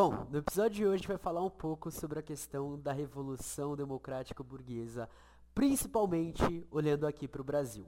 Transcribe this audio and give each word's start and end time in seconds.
Bom, 0.00 0.28
no 0.30 0.38
episódio 0.38 0.76
de 0.76 0.86
hoje 0.86 0.94
a 0.94 0.96
gente 0.98 1.08
vai 1.08 1.18
falar 1.18 1.44
um 1.44 1.50
pouco 1.50 1.90
sobre 1.90 2.20
a 2.20 2.22
questão 2.22 2.78
da 2.78 2.92
revolução 2.92 3.74
democrática 3.74 4.44
burguesa, 4.44 5.10
principalmente 5.52 6.64
olhando 6.70 7.04
aqui 7.04 7.26
para 7.26 7.40
o 7.40 7.44
Brasil. 7.44 7.84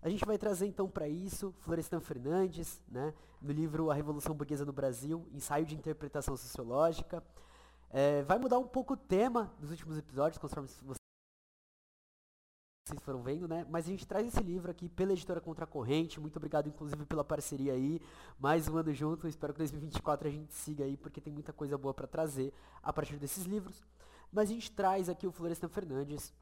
A 0.00 0.08
gente 0.08 0.24
vai 0.24 0.38
trazer 0.38 0.66
então 0.66 0.88
para 0.88 1.06
isso 1.06 1.52
Florestan 1.58 2.00
Fernandes, 2.00 2.82
né, 2.88 3.12
no 3.38 3.52
livro 3.52 3.90
A 3.90 3.94
Revolução 3.94 4.34
Burguesa 4.34 4.64
no 4.64 4.72
Brasil, 4.72 5.28
ensaio 5.30 5.66
de 5.66 5.74
interpretação 5.74 6.38
sociológica. 6.38 7.22
É, 7.90 8.22
vai 8.22 8.38
mudar 8.38 8.58
um 8.58 8.66
pouco 8.66 8.94
o 8.94 8.96
tema 8.96 9.52
dos 9.60 9.70
últimos 9.70 9.98
episódios, 9.98 10.38
conforme 10.38 10.70
vocês 12.92 13.02
foram 13.02 13.22
vendo, 13.22 13.48
né? 13.48 13.66
Mas 13.70 13.86
a 13.86 13.88
gente 13.88 14.06
traz 14.06 14.26
esse 14.26 14.42
livro 14.42 14.70
aqui 14.70 14.88
pela 14.88 15.12
editora 15.12 15.40
Contra 15.40 15.66
Corrente. 15.66 16.20
Muito 16.20 16.36
obrigado, 16.36 16.68
inclusive, 16.68 17.04
pela 17.06 17.24
parceria 17.24 17.72
aí. 17.72 18.00
Mais 18.38 18.68
um 18.68 18.76
ano 18.76 18.92
junto. 18.92 19.26
Espero 19.26 19.52
que 19.52 19.58
2024 19.58 20.28
a 20.28 20.30
gente 20.30 20.52
siga 20.52 20.84
aí, 20.84 20.96
porque 20.96 21.20
tem 21.20 21.32
muita 21.32 21.52
coisa 21.52 21.78
boa 21.78 21.94
para 21.94 22.06
trazer 22.06 22.52
a 22.82 22.92
partir 22.92 23.16
desses 23.16 23.44
livros. 23.44 23.82
Mas 24.30 24.50
a 24.50 24.52
gente 24.52 24.70
traz 24.70 25.08
aqui 25.08 25.26
o 25.26 25.32
Florestan 25.32 25.68
Fernandes, 25.68 26.32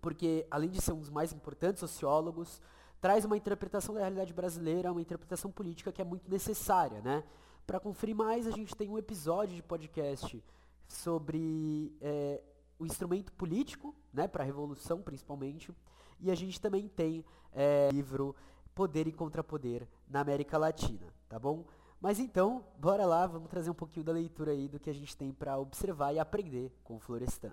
porque 0.00 0.46
além 0.50 0.70
de 0.70 0.80
ser 0.80 0.92
um 0.92 1.00
dos 1.00 1.10
mais 1.10 1.32
importantes 1.32 1.80
sociólogos, 1.80 2.60
traz 3.00 3.24
uma 3.24 3.36
interpretação 3.36 3.94
da 3.94 4.00
realidade 4.00 4.32
brasileira, 4.32 4.92
uma 4.92 5.00
interpretação 5.00 5.50
política 5.50 5.90
que 5.90 6.02
é 6.02 6.04
muito 6.04 6.30
necessária, 6.30 7.00
né? 7.00 7.24
Para 7.66 7.80
conferir 7.80 8.14
mais, 8.14 8.46
a 8.46 8.50
gente 8.50 8.74
tem 8.74 8.88
um 8.88 8.98
episódio 8.98 9.54
de 9.54 9.62
podcast 9.62 10.42
sobre 10.88 11.94
é, 12.00 12.42
o 12.80 12.86
instrumento 12.86 13.30
político, 13.34 13.94
né, 14.12 14.26
para 14.26 14.42
a 14.42 14.46
revolução 14.46 15.02
principalmente, 15.02 15.72
e 16.18 16.30
a 16.30 16.34
gente 16.34 16.58
também 16.60 16.88
tem 16.88 17.24
é, 17.52 17.90
livro 17.92 18.34
Poder 18.74 19.06
e 19.06 19.12
Contrapoder 19.12 19.86
na 20.08 20.20
América 20.20 20.56
Latina, 20.56 21.06
tá 21.28 21.38
bom? 21.38 21.66
Mas 22.00 22.18
então, 22.18 22.64
bora 22.78 23.04
lá, 23.04 23.26
vamos 23.26 23.50
trazer 23.50 23.70
um 23.70 23.74
pouquinho 23.74 24.06
da 24.06 24.12
leitura 24.12 24.52
aí 24.52 24.66
do 24.66 24.80
que 24.80 24.88
a 24.88 24.94
gente 24.94 25.14
tem 25.14 25.30
para 25.30 25.58
observar 25.58 26.14
e 26.14 26.18
aprender 26.18 26.72
com 26.82 26.96
o 26.96 26.98
Florestan. 26.98 27.52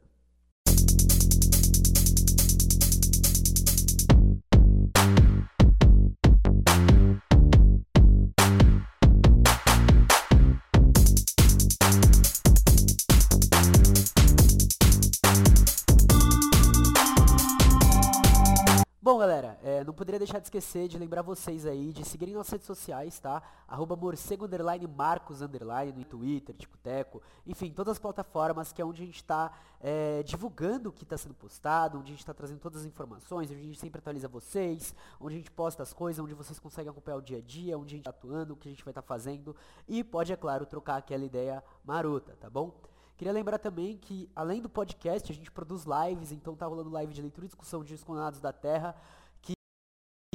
Bom, 19.17 19.21
galera, 19.21 19.57
é, 19.63 19.83
não 19.83 19.95
poderia 19.95 20.19
deixar 20.19 20.37
de 20.37 20.45
esquecer 20.45 20.87
de 20.87 20.95
lembrar 20.95 21.23
vocês 21.23 21.65
aí 21.65 21.91
de 21.91 22.05
seguirem 22.05 22.35
nossas 22.35 22.51
redes 22.51 22.67
sociais, 22.67 23.19
tá? 23.19 23.41
Arroba 23.67 23.95
morcego 23.95 24.45
underline 24.45 24.85
marcos 24.85 25.41
underline 25.41 25.91
no 25.91 26.05
Twitter, 26.05 26.55
Ticoteco, 26.55 27.19
enfim, 27.43 27.71
todas 27.71 27.93
as 27.93 27.97
plataformas 27.97 28.71
que 28.71 28.79
é 28.79 28.85
onde 28.85 29.01
a 29.01 29.05
gente 29.07 29.15
está 29.15 29.51
é, 29.81 30.21
divulgando 30.21 30.89
o 30.89 30.91
que 30.91 31.01
está 31.01 31.17
sendo 31.17 31.33
postado, 31.33 31.97
onde 31.97 32.09
a 32.09 32.13
gente 32.13 32.19
está 32.19 32.31
trazendo 32.31 32.59
todas 32.59 32.81
as 32.81 32.85
informações, 32.85 33.49
onde 33.49 33.59
a 33.59 33.63
gente 33.63 33.79
sempre 33.79 33.97
atualiza 33.97 34.27
vocês, 34.27 34.93
onde 35.19 35.33
a 35.33 35.37
gente 35.39 35.49
posta 35.49 35.81
as 35.81 35.91
coisas, 35.91 36.23
onde 36.23 36.35
vocês 36.35 36.59
conseguem 36.59 36.91
acompanhar 36.91 37.17
o 37.17 37.21
dia 37.23 37.39
a 37.39 37.41
dia, 37.41 37.75
onde 37.75 37.95
a 37.95 37.97
gente 37.97 38.07
está 38.07 38.11
atuando, 38.11 38.53
o 38.53 38.55
que 38.55 38.67
a 38.67 38.71
gente 38.71 38.85
vai 38.85 38.91
estar 38.91 39.01
tá 39.01 39.07
fazendo 39.07 39.55
e 39.87 40.03
pode, 40.03 40.31
é 40.31 40.35
claro, 40.35 40.63
trocar 40.63 40.97
aquela 40.97 41.25
ideia 41.25 41.63
marota, 41.83 42.37
tá 42.39 42.51
bom? 42.51 42.71
Queria 43.17 43.33
lembrar 43.33 43.57
também 43.57 43.97
que, 43.97 44.29
além 44.35 44.61
do 44.61 44.69
podcast, 44.69 45.31
a 45.31 45.35
gente 45.35 45.51
produz 45.51 45.85
lives, 45.85 46.31
então 46.31 46.55
tá 46.55 46.67
rolando 46.67 46.91
live 46.91 47.11
de 47.11 47.21
leitura 47.21 47.45
e 47.45 47.49
discussão 47.49 47.83
de 47.83 47.91
Descondenados 47.91 48.39
da 48.39 48.53
Terra, 48.53 48.95
que, 49.41 49.53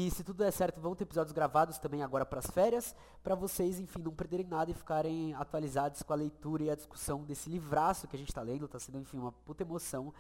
e 0.01 0.11
se 0.11 0.25
tudo 0.25 0.39
der 0.39 0.51
certo, 0.51 0.81
vão 0.81 0.97
ter 0.97 1.05
episódios 1.05 1.33
gravados 1.33 1.79
também 1.79 2.03
agora 2.03 2.27
para 2.27 2.41
as 2.41 2.51
férias, 2.51 2.93
para 3.23 3.37
vocês, 3.37 3.79
enfim, 3.79 4.03
não 4.03 4.11
perderem 4.13 4.49
nada 4.49 4.73
e 4.73 4.75
ficarem 4.75 5.33
atualizados 5.35 6.03
com 6.03 6.13
a 6.13 6.17
leitura 6.17 6.65
e 6.65 6.71
a 6.71 6.75
discussão 6.75 7.23
desse 7.23 7.49
livraço 7.49 8.09
que 8.09 8.17
a 8.17 8.19
gente 8.19 8.31
está 8.31 8.43
lendo, 8.43 8.65
está 8.65 8.81
sendo, 8.81 8.99
enfim, 8.99 9.19
uma 9.19 9.31
puta 9.31 9.63
emoção 9.63 10.13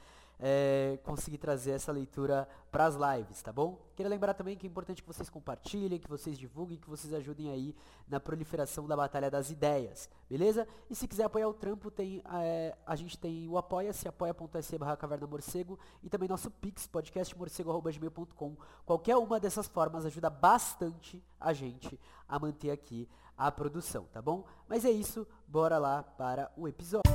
é, 0.45 0.99
conseguir 1.05 1.39
trazer 1.39 1.71
essa 1.71 1.93
leitura 1.93 2.49
para 2.69 2.85
as 2.87 2.97
lives, 2.97 3.41
tá 3.41 3.53
bom? 3.53 3.79
Queria 3.95 4.11
lembrar 4.11 4.35
também 4.35 4.57
que 4.57 4.67
é 4.67 4.69
importante 4.69 5.01
que 5.01 5.07
vocês 5.07 5.31
compartilhem, 5.31 6.01
que 6.01 6.09
vocês 6.09 6.37
divulguem, 6.37 6.79
que 6.79 6.91
vocês 6.91 7.15
ajudem 7.15 7.51
aí 7.51 7.77
na 8.09 8.19
proliferação 8.19 8.89
da 8.89 8.97
Batalha 8.97 9.31
das 9.31 9.51
Ideias, 9.51 10.11
beleza? 10.29 10.67
E 10.91 10.97
se 10.97 11.07
quiser 11.07 11.25
apoiar 11.25 11.47
o 11.47 11.55
trampo, 11.55 11.93
tem, 11.93 12.21
é, 12.43 12.77
a 12.85 12.97
gente 12.97 13.17
tem 13.17 13.49
o 13.49 13.57
apoia-se, 13.57 14.09
apoia.se 14.09 14.77
barra 14.77 14.97
caverna 14.97 15.29
morcego 15.29 15.79
e 16.03 16.11
também 16.11 16.29
nosso 16.29 16.51
pix, 16.51 16.89
podcastmorcego.gmail.com. 16.89 18.57
Qualquer 18.85 19.17
uma 19.17 19.39
dessas 19.39 19.69
formas 19.69 20.05
ajuda 20.05 20.29
bastante 20.29 21.23
a 21.39 21.53
gente 21.53 22.01
a 22.29 22.37
manter 22.41 22.73
aqui 22.73 23.09
a 23.39 23.53
produção, 23.53 24.07
tá 24.13 24.21
bom? 24.21 24.45
Mas 24.69 24.85
é 24.85 24.91
isso, 24.91 25.25
bora 25.47 25.79
lá 25.79 26.03
para 26.03 26.51
o 26.57 26.67
episódio. 26.67 27.13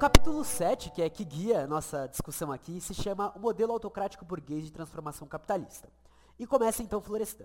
Capítulo 0.00 0.42
7, 0.42 0.92
que 0.92 1.02
é 1.02 1.10
que 1.10 1.22
guia 1.22 1.66
nossa 1.66 2.06
discussão 2.06 2.50
aqui, 2.50 2.80
se 2.80 2.94
chama 2.94 3.34
O 3.36 3.38
Modelo 3.38 3.74
Autocrático 3.74 4.24
Burguês 4.24 4.64
de 4.64 4.72
Transformação 4.72 5.28
Capitalista. 5.28 5.90
E 6.38 6.46
começa 6.46 6.82
então 6.82 7.02
Florestan. 7.02 7.44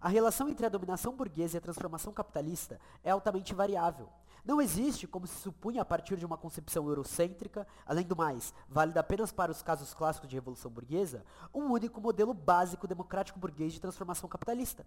A 0.00 0.08
relação 0.08 0.48
entre 0.48 0.66
a 0.66 0.68
dominação 0.68 1.14
burguesa 1.14 1.56
e 1.56 1.58
a 1.58 1.60
transformação 1.60 2.12
capitalista 2.12 2.80
é 3.04 3.12
altamente 3.12 3.54
variável. 3.54 4.08
Não 4.44 4.60
existe, 4.60 5.06
como 5.06 5.28
se 5.28 5.36
supunha 5.36 5.82
a 5.82 5.84
partir 5.84 6.16
de 6.16 6.26
uma 6.26 6.36
concepção 6.36 6.88
eurocêntrica, 6.88 7.64
além 7.86 8.04
do 8.04 8.16
mais, 8.16 8.52
válida 8.68 8.98
apenas 8.98 9.30
para 9.30 9.52
os 9.52 9.62
casos 9.62 9.94
clássicos 9.94 10.28
de 10.28 10.34
revolução 10.34 10.72
burguesa, 10.72 11.24
um 11.54 11.70
único 11.70 12.00
modelo 12.00 12.34
básico 12.34 12.88
democrático 12.88 13.38
burguês 13.38 13.72
de 13.72 13.80
transformação 13.80 14.28
capitalista. 14.28 14.84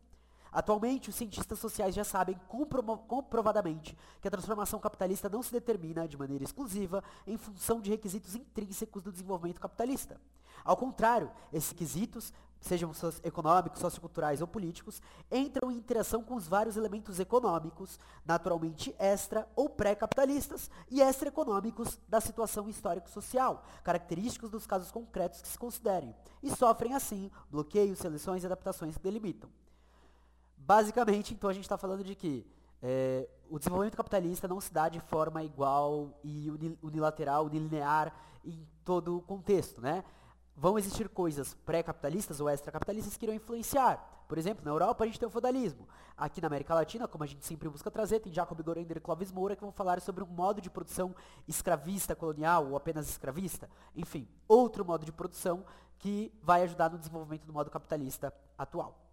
Atualmente, 0.55 1.09
os 1.09 1.15
cientistas 1.15 1.59
sociais 1.59 1.93
já 1.93 2.05
sabem 2.05 2.39
comprovadamente 2.47 3.97
que 4.21 4.27
a 4.29 4.31
transformação 4.31 4.79
capitalista 4.79 5.27
não 5.27 5.43
se 5.43 5.51
determina 5.51 6.07
de 6.07 6.17
maneira 6.17 6.45
exclusiva 6.45 7.03
em 7.27 7.35
função 7.35 7.81
de 7.81 7.89
requisitos 7.89 8.35
intrínsecos 8.35 9.03
do 9.03 9.11
desenvolvimento 9.11 9.59
capitalista. 9.59 10.17
Ao 10.63 10.77
contrário, 10.77 11.29
esses 11.51 11.71
requisitos, 11.71 12.31
sejam 12.61 12.89
econômicos, 13.21 13.81
socioculturais 13.81 14.39
ou 14.39 14.47
políticos, 14.47 15.01
entram 15.29 15.69
em 15.69 15.75
interação 15.75 16.23
com 16.23 16.35
os 16.35 16.47
vários 16.47 16.77
elementos 16.77 17.19
econômicos, 17.19 17.99
naturalmente 18.25 18.95
extra 18.97 19.45
ou 19.57 19.67
pré-capitalistas, 19.67 20.71
e 20.89 21.01
extra-econômicos 21.01 21.99
da 22.07 22.21
situação 22.21 22.69
histórico-social, 22.69 23.61
característicos 23.83 24.49
dos 24.49 24.65
casos 24.65 24.89
concretos 24.89 25.41
que 25.41 25.49
se 25.49 25.59
considerem, 25.59 26.15
e 26.41 26.49
sofrem, 26.49 26.93
assim, 26.93 27.29
bloqueios, 27.51 27.99
seleções 27.99 28.43
e 28.43 28.45
adaptações 28.45 28.95
que 28.95 29.03
delimitam. 29.03 29.49
Basicamente, 30.65 31.31
então, 31.31 31.47
a 31.47 31.53
gente 31.53 31.65
está 31.65 31.77
falando 31.77 32.03
de 32.03 32.15
que 32.15 32.43
é, 32.81 33.29
o 33.51 33.59
desenvolvimento 33.59 33.95
capitalista 33.95 34.47
não 34.47 34.59
se 34.59 34.73
dá 34.73 34.89
de 34.89 34.99
forma 34.99 35.43
igual 35.43 36.19
e 36.23 36.49
unilateral, 36.81 37.45
unilinear 37.45 38.11
em 38.43 38.67
todo 38.83 39.17
o 39.17 39.21
contexto, 39.21 39.79
né? 39.79 40.03
Vão 40.57 40.79
existir 40.79 41.07
coisas 41.07 41.53
pré-capitalistas 41.53 42.39
ou 42.39 42.49
extra-capitalistas 42.49 43.15
que 43.15 43.25
irão 43.25 43.35
influenciar. 43.35 44.23
Por 44.27 44.39
exemplo, 44.39 44.65
na 44.65 44.71
Europa 44.71 45.03
a 45.03 45.07
gente 45.07 45.19
tem 45.19 45.27
o 45.27 45.31
feudalismo. 45.31 45.87
Aqui 46.17 46.41
na 46.41 46.47
América 46.47 46.73
Latina, 46.73 47.07
como 47.07 47.23
a 47.23 47.27
gente 47.27 47.45
sempre 47.45 47.69
busca 47.69 47.91
trazer, 47.91 48.19
tem 48.19 48.33
Jacob 48.33 48.59
Gorender 48.63 48.97
e 48.97 49.01
Clóvis 49.01 49.31
Moura 49.31 49.55
que 49.55 49.61
vão 49.61 49.71
falar 49.71 50.01
sobre 50.01 50.23
um 50.23 50.27
modo 50.27 50.61
de 50.61 50.69
produção 50.71 51.13
escravista 51.47 52.15
colonial 52.15 52.69
ou 52.69 52.75
apenas 52.75 53.07
escravista. 53.07 53.69
Enfim, 53.95 54.27
outro 54.47 54.83
modo 54.83 55.05
de 55.05 55.11
produção 55.11 55.63
que 55.99 56.33
vai 56.41 56.63
ajudar 56.63 56.89
no 56.89 56.97
desenvolvimento 56.97 57.45
do 57.45 57.53
modo 57.53 57.69
capitalista 57.69 58.33
atual. 58.57 59.04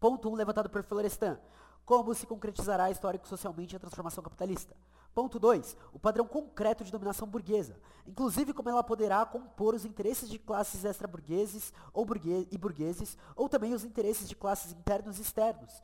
Ponto 0.00 0.30
1, 0.30 0.32
um, 0.32 0.34
levantado 0.34 0.70
por 0.70 0.82
Florestan. 0.82 1.38
Como 1.84 2.14
se 2.14 2.26
concretizará 2.26 2.90
histórico-socialmente 2.90 3.76
a 3.76 3.78
transformação 3.78 4.24
capitalista? 4.24 4.74
Ponto 5.14 5.38
2. 5.38 5.76
O 5.92 5.98
padrão 5.98 6.26
concreto 6.26 6.82
de 6.82 6.90
dominação 6.90 7.28
burguesa, 7.28 7.78
inclusive 8.06 8.54
como 8.54 8.70
ela 8.70 8.82
poderá 8.82 9.26
compor 9.26 9.74
os 9.74 9.84
interesses 9.84 10.30
de 10.30 10.38
classes 10.38 10.86
extra-burgueses 10.86 11.74
ou 11.92 12.06
burgues 12.06 12.46
e 12.50 12.56
burgueses, 12.56 13.18
ou 13.36 13.46
também 13.46 13.74
os 13.74 13.84
interesses 13.84 14.26
de 14.26 14.34
classes 14.34 14.72
internos 14.72 15.18
e 15.18 15.22
externos, 15.22 15.82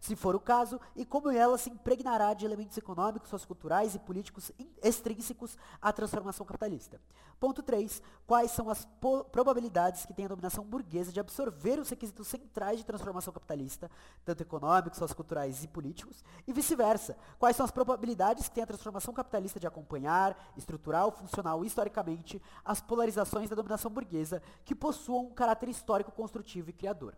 se 0.00 0.16
for 0.16 0.34
o 0.34 0.40
caso, 0.40 0.80
e 0.94 1.04
como 1.04 1.30
ela 1.30 1.58
se 1.58 1.70
impregnará 1.70 2.34
de 2.34 2.44
elementos 2.44 2.76
econômicos, 2.76 3.30
socioculturais 3.30 3.94
e 3.94 3.98
políticos 3.98 4.52
extrínsecos 4.82 5.56
à 5.80 5.92
transformação 5.92 6.46
capitalista. 6.46 7.00
Ponto 7.38 7.62
3. 7.62 8.02
Quais 8.26 8.50
são 8.50 8.70
as 8.70 8.88
probabilidades 9.30 10.06
que 10.06 10.14
tem 10.14 10.24
a 10.24 10.28
dominação 10.28 10.64
burguesa 10.64 11.12
de 11.12 11.20
absorver 11.20 11.78
os 11.78 11.90
requisitos 11.90 12.26
centrais 12.26 12.78
de 12.78 12.86
transformação 12.86 13.32
capitalista, 13.32 13.90
tanto 14.24 14.42
econômicos, 14.42 14.98
socioculturais 14.98 15.62
e 15.62 15.68
políticos, 15.68 16.24
e 16.46 16.52
vice-versa? 16.52 17.16
Quais 17.38 17.54
são 17.54 17.64
as 17.64 17.70
probabilidades 17.70 18.48
que 18.48 18.54
tem 18.54 18.64
a 18.64 18.66
transformação 18.66 19.12
capitalista 19.12 19.60
de 19.60 19.66
acompanhar, 19.66 20.52
estrutural, 20.56 21.12
funcional 21.12 21.62
e 21.62 21.66
historicamente 21.66 22.42
as 22.64 22.80
polarizações 22.80 23.50
da 23.50 23.56
dominação 23.56 23.90
burguesa 23.90 24.42
que 24.64 24.74
possuam 24.74 25.26
um 25.26 25.34
caráter 25.34 25.68
histórico 25.68 26.10
construtivo 26.12 26.70
e 26.70 26.72
criador? 26.72 27.14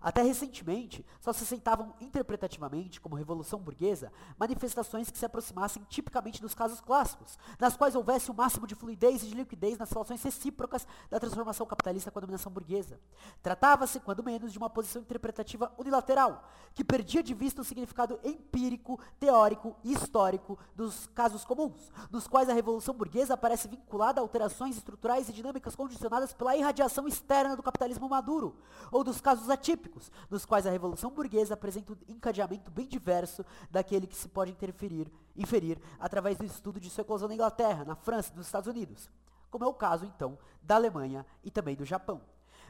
Até 0.00 0.22
recentemente, 0.22 1.04
só 1.20 1.32
se 1.32 1.42
aceitavam 1.42 1.94
interpretativamente, 2.00 3.00
como 3.00 3.16
revolução 3.16 3.58
burguesa, 3.58 4.12
manifestações 4.38 5.10
que 5.10 5.18
se 5.18 5.26
aproximassem 5.26 5.84
tipicamente 5.88 6.40
dos 6.40 6.54
casos 6.54 6.80
clássicos, 6.80 7.38
nas 7.58 7.76
quais 7.76 7.94
houvesse 7.94 8.30
o 8.30 8.34
máximo 8.34 8.66
de 8.66 8.74
fluidez 8.74 9.22
e 9.22 9.26
de 9.26 9.34
liquidez 9.34 9.76
nas 9.76 9.90
relações 9.90 10.22
recíprocas 10.22 10.86
da 11.10 11.18
transformação 11.18 11.66
capitalista 11.66 12.10
com 12.10 12.18
a 12.18 12.20
dominação 12.20 12.52
burguesa. 12.52 13.00
Tratava-se, 13.42 13.98
quando 14.00 14.22
menos, 14.22 14.52
de 14.52 14.58
uma 14.58 14.70
posição 14.70 15.02
interpretativa 15.02 15.72
unilateral, 15.76 16.48
que 16.74 16.84
perdia 16.84 17.22
de 17.22 17.34
vista 17.34 17.62
o 17.62 17.64
significado 17.64 18.20
empírico, 18.22 19.00
teórico 19.18 19.76
e 19.82 19.92
histórico 19.92 20.58
dos 20.76 21.08
casos 21.08 21.44
comuns, 21.44 21.90
nos 22.10 22.28
quais 22.28 22.48
a 22.48 22.54
revolução 22.54 22.94
burguesa 22.94 23.34
aparece 23.34 23.66
vinculada 23.66 24.20
a 24.20 24.22
alterações 24.22 24.76
estruturais 24.76 25.28
e 25.28 25.32
dinâmicas 25.32 25.74
condicionadas 25.74 26.32
pela 26.32 26.56
irradiação 26.56 27.08
externa 27.08 27.56
do 27.56 27.62
capitalismo 27.62 28.08
maduro, 28.08 28.56
ou 28.92 29.02
dos 29.02 29.20
casos 29.20 29.50
atípicos 29.50 29.87
nos 30.30 30.44
quais 30.44 30.66
a 30.66 30.70
Revolução 30.70 31.10
Burguesa 31.10 31.54
apresenta 31.54 31.92
um 31.92 31.96
encadeamento 32.08 32.70
bem 32.70 32.86
diverso 32.86 33.44
daquele 33.70 34.06
que 34.06 34.16
se 34.16 34.28
pode 34.28 34.50
interferir, 34.50 35.12
inferir 35.36 35.78
através 35.98 36.38
do 36.38 36.44
estudo 36.44 36.80
de 36.80 36.90
sua 36.90 37.02
eclosão 37.02 37.28
na 37.28 37.34
Inglaterra, 37.34 37.84
na 37.84 37.96
França 37.96 38.32
e 38.32 38.36
nos 38.36 38.46
Estados 38.46 38.68
Unidos, 38.68 39.10
como 39.50 39.64
é 39.64 39.68
o 39.68 39.74
caso, 39.74 40.04
então, 40.04 40.38
da 40.62 40.74
Alemanha 40.74 41.24
e 41.42 41.50
também 41.50 41.76
do 41.76 41.84
Japão. 41.84 42.20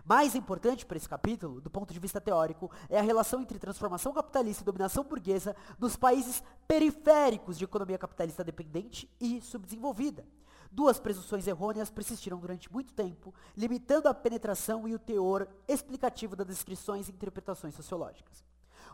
Mais 0.04 0.34
importante 0.34 0.86
para 0.86 0.96
esse 0.96 1.08
capítulo, 1.08 1.60
do 1.60 1.68
ponto 1.68 1.92
de 1.92 2.00
vista 2.00 2.20
teórico, 2.20 2.70
é 2.88 2.98
a 2.98 3.02
relação 3.02 3.42
entre 3.42 3.58
transformação 3.58 4.12
capitalista 4.12 4.62
e 4.62 4.64
dominação 4.64 5.04
burguesa 5.04 5.54
nos 5.78 5.96
países 5.96 6.42
periféricos 6.66 7.58
de 7.58 7.64
economia 7.64 7.98
capitalista 7.98 8.42
dependente 8.42 9.10
e 9.20 9.40
subdesenvolvida. 9.42 10.24
Duas 10.70 11.00
presunções 11.00 11.46
errôneas 11.46 11.90
persistiram 11.90 12.38
durante 12.38 12.72
muito 12.72 12.92
tempo, 12.92 13.34
limitando 13.56 14.08
a 14.08 14.14
penetração 14.14 14.86
e 14.86 14.94
o 14.94 14.98
teor 14.98 15.48
explicativo 15.66 16.36
das 16.36 16.46
descrições 16.46 17.08
e 17.08 17.12
interpretações 17.12 17.74
sociológicas. 17.74 18.44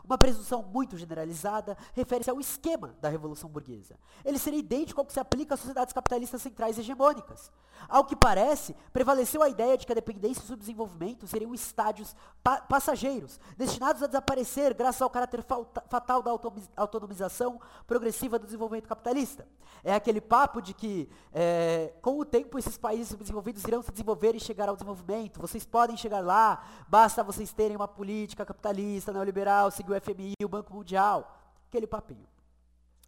Uma 0.03 0.17
presunção 0.17 0.61
muito 0.61 0.97
generalizada 0.97 1.75
refere-se 1.93 2.29
ao 2.29 2.39
esquema 2.39 2.95
da 3.01 3.09
Revolução 3.09 3.49
Burguesa. 3.49 3.97
Ele 4.23 4.37
seria 4.37 4.59
idêntico 4.59 5.01
ao 5.01 5.05
que 5.05 5.13
se 5.13 5.19
aplica 5.19 5.55
às 5.55 5.59
sociedades 5.59 5.93
capitalistas 5.93 6.41
centrais 6.43 6.77
hegemônicas. 6.77 7.51
Ao 7.87 8.03
que 8.03 8.15
parece, 8.15 8.75
prevaleceu 8.91 9.43
a 9.43 9.49
ideia 9.49 9.77
de 9.77 9.85
que 9.85 9.91
a 9.91 9.95
dependência 9.95 10.41
e 10.41 10.43
o 10.43 10.47
subdesenvolvimento 10.47 11.27
seriam 11.27 11.53
estádios 11.53 12.15
pa 12.43 12.61
passageiros, 12.61 13.39
destinados 13.57 14.01
a 14.01 14.07
desaparecer 14.07 14.73
graças 14.73 15.01
ao 15.01 15.09
caráter 15.09 15.43
fatal 15.89 16.21
da 16.21 16.31
autonomização 16.75 17.59
progressiva 17.85 18.39
do 18.39 18.45
desenvolvimento 18.45 18.87
capitalista. 18.87 19.47
É 19.83 19.93
aquele 19.93 20.19
papo 20.19 20.61
de 20.61 20.73
que, 20.73 21.09
é, 21.31 21.93
com 22.01 22.19
o 22.19 22.25
tempo, 22.25 22.57
esses 22.57 22.77
países 22.77 23.09
subdesenvolvidos 23.09 23.63
irão 23.63 23.81
se 23.81 23.91
desenvolver 23.91 24.35
e 24.35 24.39
chegar 24.39 24.67
ao 24.67 24.75
desenvolvimento. 24.75 25.39
Vocês 25.39 25.65
podem 25.65 25.95
chegar 25.95 26.21
lá, 26.21 26.63
basta 26.87 27.23
vocês 27.23 27.53
terem 27.53 27.75
uma 27.75 27.87
política 27.87 28.45
capitalista, 28.45 29.13
neoliberal, 29.13 29.69
seguir 29.69 29.91
o 29.91 30.01
FMI, 30.01 30.33
o 30.43 30.47
Banco 30.47 30.73
Mundial. 30.73 31.39
Aquele 31.67 31.87
papinho. 31.87 32.34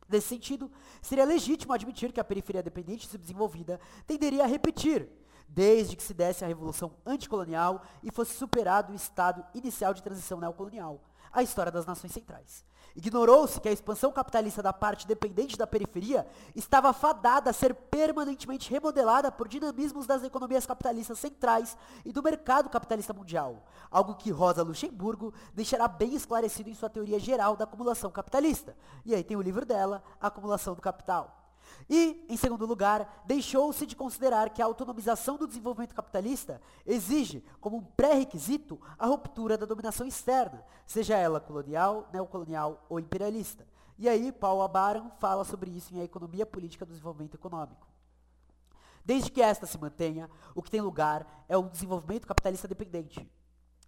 Nesse 0.09 0.27
sentido, 0.27 0.71
seria 1.01 1.25
legítimo 1.25 1.74
admitir 1.74 2.12
que 2.12 2.19
a 2.19 2.24
periferia 2.24 2.63
dependente 2.63 3.06
e 3.06 3.09
subdesenvolvida 3.09 3.80
tenderia 4.06 4.44
a 4.44 4.48
repetir, 4.48 5.09
desde 5.48 5.95
que 5.95 6.04
se 6.04 6.13
desse 6.13 6.44
a 6.44 6.48
revolução 6.48 6.94
anticolonial 7.06 7.83
e 8.01 8.12
fosse 8.12 8.33
superado 8.33 8.94
o 8.94 8.95
estado 8.95 9.45
inicial 9.54 9.94
de 9.94 10.04
transição 10.04 10.39
neocolonial, 10.39 11.01
a 11.31 11.44
história 11.44 11.71
das 11.71 11.86
nações 11.86 12.13
centrais. 12.13 12.65
Ignorou-se 12.98 13.62
que 13.62 13.70
a 13.70 13.72
expansão 13.72 14.12
capitalista 14.12 14.64
da 14.64 14.74
parte 14.74 15.06
dependente 15.06 15.56
da 15.56 15.68
periferia 15.68 16.26
estava 16.56 16.92
fadada 16.92 17.52
a 17.52 17.54
ser 17.54 17.76
permanentemente 17.76 18.72
remodelada 18.72 19.32
por 19.32 19.48
dinamismos 19.48 20.08
das 20.08 20.24
economias 20.24 20.66
capitalistas 20.66 21.20
centrais 21.20 21.78
e 22.04 22.12
do 22.12 22.24
mercado 22.24 22.72
capitalista 22.72 23.14
mundial, 23.14 23.64
algo 23.92 24.16
que 24.16 24.32
Rosa 24.32 24.64
Luxemburgo 24.64 25.32
deixará 25.54 25.88
bem 25.88 26.16
esclarecido 26.16 26.72
em 26.72 26.74
sua 26.74 26.90
teoria 26.90 27.20
geral 27.20 27.56
da 27.56 27.66
acumulação 27.66 28.10
capitalista. 28.10 28.76
E 29.06 29.14
aí 29.14 29.24
tem 29.24 29.38
o 29.38 29.42
livro 29.44 29.64
dela, 29.64 30.02
Acumulação 30.20 30.74
do 30.74 30.82
Capital. 30.82 31.47
E, 31.90 32.25
em 32.28 32.36
segundo 32.36 32.66
lugar, 32.66 33.24
deixou-se 33.25 33.86
de 33.86 33.96
considerar 33.96 34.50
que 34.50 34.62
a 34.62 34.66
autonomização 34.66 35.38
do 35.38 35.48
desenvolvimento 35.48 35.96
capitalista 35.96 36.62
exige, 36.86 37.44
como 37.62 37.78
um 37.78 37.84
pré-requisito, 37.84 38.80
a 38.98 39.08
ruptura 39.08 39.58
da 39.58 39.66
dominação 39.66 40.06
externa, 40.06 40.64
seja 40.86 41.16
ela 41.16 41.40
colonial, 41.40 42.10
neocolonial 42.12 42.86
ou 42.90 43.00
imperialista. 43.00 43.66
E 43.98 44.08
aí, 44.08 44.31
Paul 44.31 44.62
Abaran 44.62 45.10
fala 45.19 45.44
sobre 45.44 45.72
isso 45.72 45.96
em 45.96 46.02
A 46.02 46.04
Economia 46.04 46.46
Política 46.46 46.86
do 46.86 46.90
Desenvolvimento 46.90 47.36
Econômico. 47.36 47.88
Desde 49.04 49.31
que 49.31 49.42
esta 49.42 49.66
se 49.66 49.78
mantenha, 49.78 50.30
o 50.54 50.62
que 50.62 50.70
tem 50.70 50.81
lugar 50.81 51.46
é 51.48 51.58
um 51.58 51.68
desenvolvimento 51.68 52.28
capitalista 52.28 52.68
dependente, 52.68 53.28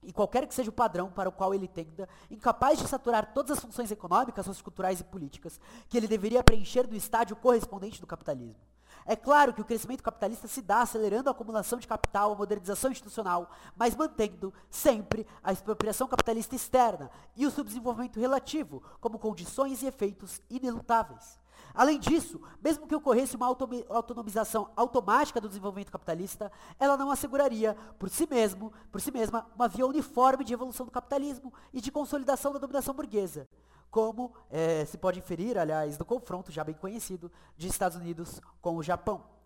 e 0.04 0.14
qualquer 0.14 0.48
que 0.48 0.54
seja 0.54 0.70
o 0.70 0.74
padrão 0.74 1.10
para 1.10 1.30
o 1.30 1.32
qual 1.32 1.54
ele 1.54 1.68
tenda, 1.68 2.08
incapaz 2.30 2.80
de 2.80 2.88
saturar 2.88 3.34
todas 3.34 3.58
as 3.58 3.64
funções 3.64 3.92
econômicas, 3.92 4.46
socioculturais 4.46 5.00
e 5.00 5.04
políticas 5.04 5.60
que 5.88 5.98
ele 5.98 6.08
deveria 6.08 6.44
preencher 6.44 6.88
no 6.88 6.96
estádio 6.96 7.36
correspondente 7.36 8.00
do 8.00 8.08
capitalismo. 8.08 8.56
É 9.06 9.16
claro 9.16 9.54
que 9.54 9.62
o 9.62 9.66
crescimento 9.66 10.04
capitalista 10.04 10.48
se 10.48 10.62
dá 10.62 10.82
acelerando 10.82 11.30
a 11.30 11.32
acumulação 11.32 11.80
de 11.80 11.88
capital, 11.88 12.32
a 12.32 12.36
modernização 12.36 12.92
institucional, 12.92 13.50
mas 13.76 13.96
mantendo 13.96 14.54
sempre 14.70 15.26
a 15.44 15.52
expropriação 15.52 16.08
capitalista 16.08 16.56
externa 16.56 17.10
e 17.36 17.46
o 17.46 17.52
subdesenvolvimento 17.52 18.20
relativo 18.20 18.84
como 19.00 19.18
condições 19.18 19.82
e 19.82 19.88
efeitos 19.88 20.42
inelutáveis. 20.50 21.40
Além 21.74 22.00
disso, 22.00 22.42
mesmo 22.62 22.88
que 22.88 22.96
ocorresse 22.96 23.36
uma 23.36 23.46
autonomização 23.46 24.70
automática 24.76 25.40
do 25.40 25.48
desenvolvimento 25.48 25.92
capitalista, 25.92 26.52
ela 26.80 26.98
não 26.98 27.12
asseguraria, 27.12 27.76
por 27.98 28.10
si 28.10 28.28
mesmo, 28.30 28.74
por 28.92 29.00
si 29.00 29.12
mesma, 29.12 29.46
uma 29.56 29.68
via 29.68 29.86
uniforme 29.86 30.44
de 30.44 30.54
evolução 30.54 30.86
do 30.86 30.92
capitalismo 30.92 31.54
e 31.74 31.82
de 31.82 31.92
consolidação 31.92 32.52
da 32.52 32.60
dominação 32.60 32.94
burguesa, 32.94 33.48
como 33.90 34.34
é, 34.50 34.86
se 34.86 34.98
pode 34.98 35.20
inferir, 35.20 35.58
aliás, 35.58 35.98
do 35.98 36.06
confronto 36.06 36.52
já 36.52 36.64
bem 36.64 36.76
conhecido 36.76 37.32
de 37.56 37.68
Estados 37.68 37.98
Unidos 37.98 38.42
com 38.62 38.76
o 38.76 38.84
Japão. 38.84 39.39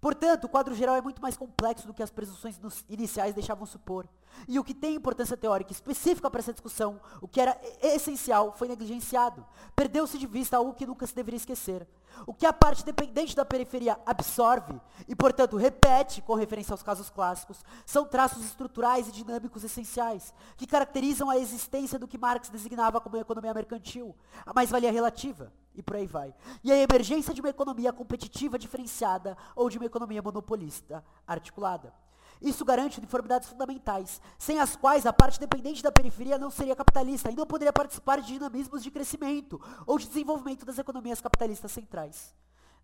Portanto, 0.00 0.44
o 0.44 0.48
quadro 0.48 0.74
geral 0.74 0.94
é 0.94 1.00
muito 1.00 1.20
mais 1.20 1.36
complexo 1.36 1.86
do 1.86 1.92
que 1.92 2.02
as 2.02 2.10
presunções 2.10 2.58
iniciais 2.88 3.34
deixavam 3.34 3.66
supor. 3.66 4.08
E 4.46 4.58
o 4.58 4.64
que 4.64 4.74
tem 4.74 4.94
importância 4.94 5.36
teórica 5.36 5.72
específica 5.72 6.30
para 6.30 6.40
essa 6.40 6.52
discussão, 6.52 7.00
o 7.20 7.26
que 7.26 7.40
era 7.40 7.60
essencial, 7.82 8.52
foi 8.52 8.68
negligenciado. 8.68 9.44
Perdeu-se 9.74 10.16
de 10.16 10.26
vista 10.26 10.56
algo 10.56 10.74
que 10.74 10.86
nunca 10.86 11.06
se 11.06 11.14
deveria 11.14 11.38
esquecer. 11.38 11.86
O 12.26 12.34
que 12.34 12.46
a 12.46 12.52
parte 12.52 12.84
dependente 12.84 13.34
da 13.34 13.44
periferia 13.44 13.98
absorve 14.04 14.80
e, 15.06 15.14
portanto, 15.14 15.56
repete 15.56 16.20
com 16.20 16.34
referência 16.34 16.72
aos 16.72 16.82
casos 16.82 17.10
clássicos, 17.10 17.64
são 17.86 18.04
traços 18.04 18.44
estruturais 18.44 19.08
e 19.08 19.12
dinâmicos 19.12 19.64
essenciais, 19.64 20.34
que 20.56 20.66
caracterizam 20.66 21.30
a 21.30 21.38
existência 21.38 21.98
do 21.98 22.08
que 22.08 22.18
Marx 22.18 22.48
designava 22.48 23.00
como 23.00 23.16
economia 23.16 23.54
mercantil, 23.54 24.14
a 24.44 24.52
mais-valia 24.52 24.92
relativa 24.92 25.52
e 25.74 25.82
por 25.82 25.96
aí 25.96 26.06
vai. 26.06 26.34
E 26.64 26.72
a 26.72 26.76
emergência 26.76 27.32
de 27.32 27.40
uma 27.40 27.50
economia 27.50 27.92
competitiva 27.92 28.58
diferenciada 28.58 29.36
ou 29.54 29.70
de 29.70 29.78
uma 29.78 29.86
economia 29.86 30.20
monopolista 30.20 31.04
articulada. 31.26 31.92
Isso 32.40 32.64
garante 32.64 32.98
uniformidades 32.98 33.48
fundamentais, 33.48 34.20
sem 34.38 34.58
as 34.58 34.76
quais 34.76 35.06
a 35.06 35.12
parte 35.12 35.40
dependente 35.40 35.82
da 35.82 35.92
periferia 35.92 36.38
não 36.38 36.50
seria 36.50 36.76
capitalista 36.76 37.30
e 37.30 37.36
não 37.36 37.46
poderia 37.46 37.72
participar 37.72 38.20
de 38.20 38.28
dinamismos 38.28 38.82
de 38.82 38.90
crescimento 38.90 39.60
ou 39.86 39.98
de 39.98 40.06
desenvolvimento 40.06 40.64
das 40.64 40.78
economias 40.78 41.20
capitalistas 41.20 41.72
centrais. 41.72 42.34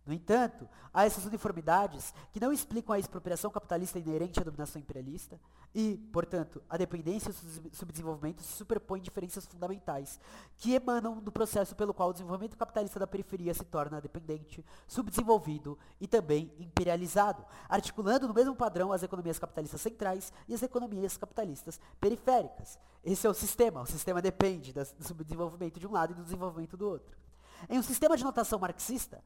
No 0.06 0.12
entanto, 0.12 0.68
há 0.92 1.06
essas 1.06 1.24
uniformidades 1.24 2.12
que 2.30 2.38
não 2.38 2.52
explicam 2.52 2.94
a 2.94 2.98
expropriação 2.98 3.50
capitalista 3.50 3.98
inerente 3.98 4.38
à 4.38 4.42
dominação 4.42 4.80
imperialista 4.80 5.40
e, 5.74 5.96
portanto, 6.12 6.62
a 6.68 6.76
dependência 6.76 7.30
e 7.30 7.68
o 7.68 7.74
subdesenvolvimento 7.74 8.42
se 8.42 8.52
superpõem 8.52 9.00
diferenças 9.00 9.46
fundamentais 9.46 10.20
que 10.58 10.74
emanam 10.74 11.20
do 11.20 11.32
processo 11.32 11.74
pelo 11.74 11.94
qual 11.94 12.10
o 12.10 12.12
desenvolvimento 12.12 12.56
capitalista 12.56 13.00
da 13.00 13.06
periferia 13.06 13.54
se 13.54 13.64
torna 13.64 13.98
dependente, 13.98 14.62
subdesenvolvido 14.86 15.78
e 15.98 16.06
também 16.06 16.52
imperializado, 16.58 17.42
articulando 17.66 18.28
no 18.28 18.34
mesmo 18.34 18.54
padrão 18.54 18.92
as 18.92 19.02
economias 19.02 19.38
capitalistas 19.38 19.80
centrais 19.80 20.34
e 20.46 20.52
as 20.52 20.62
economias 20.62 21.16
capitalistas 21.16 21.80
periféricas. 21.98 22.78
Esse 23.02 23.26
é 23.26 23.30
o 23.30 23.34
sistema. 23.34 23.80
O 23.80 23.86
sistema 23.86 24.20
depende 24.20 24.70
do 24.72 24.84
subdesenvolvimento 25.00 25.80
de 25.80 25.86
um 25.86 25.92
lado 25.92 26.12
e 26.12 26.16
do 26.16 26.24
desenvolvimento 26.24 26.76
do 26.76 26.86
outro. 26.86 27.23
Em 27.68 27.78
um 27.78 27.82
sistema 27.82 28.16
de 28.16 28.24
notação 28.24 28.58
marxista, 28.58 29.22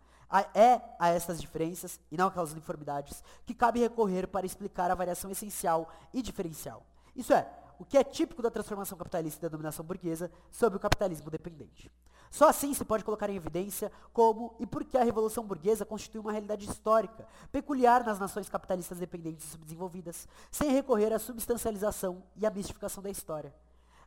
é 0.55 0.81
a 0.99 1.09
essas 1.09 1.41
diferenças, 1.41 1.99
e 2.11 2.17
não 2.17 2.27
aquelas 2.27 2.53
uniformidades, 2.53 3.23
que 3.47 3.55
cabe 3.55 3.81
recorrer 3.81 4.27
para 4.29 4.47
explicar 4.47 4.91
a 4.91 4.95
variação 4.95 5.31
essencial 5.31 5.91
e 6.13 6.21
diferencial. 6.21 6.85
Isso 7.17 7.33
é, 7.33 7.51
o 7.79 7.85
que 7.85 7.97
é 7.97 8.05
típico 8.05 8.43
da 8.43 8.51
transformação 8.51 8.99
capitalista 8.99 9.43
da 9.43 9.49
dominação 9.49 9.85
burguesa 9.85 10.31
sobre 10.51 10.77
o 10.77 10.81
capitalismo 10.81 11.31
dependente. 11.31 11.91
Só 12.31 12.49
assim 12.49 12.75
se 12.75 12.85
pode 12.85 13.05
colocar 13.05 13.31
em 13.31 13.37
evidência 13.37 13.91
como 14.13 14.55
e 14.59 14.67
por 14.67 14.85
que 14.85 14.99
a 14.99 15.05
Revolução 15.05 15.47
Burguesa 15.47 15.87
constitui 15.87 16.21
uma 16.21 16.33
realidade 16.33 16.69
histórica, 16.69 17.27
peculiar 17.51 18.05
nas 18.05 18.19
nações 18.19 18.49
capitalistas 18.49 18.99
dependentes 18.99 19.47
e 19.47 19.49
subdesenvolvidas, 19.49 20.29
sem 20.51 20.71
recorrer 20.71 21.13
à 21.13 21.19
substancialização 21.19 22.23
e 22.37 22.45
à 22.45 22.51
mistificação 22.51 23.03
da 23.03 23.09
história. 23.09 23.55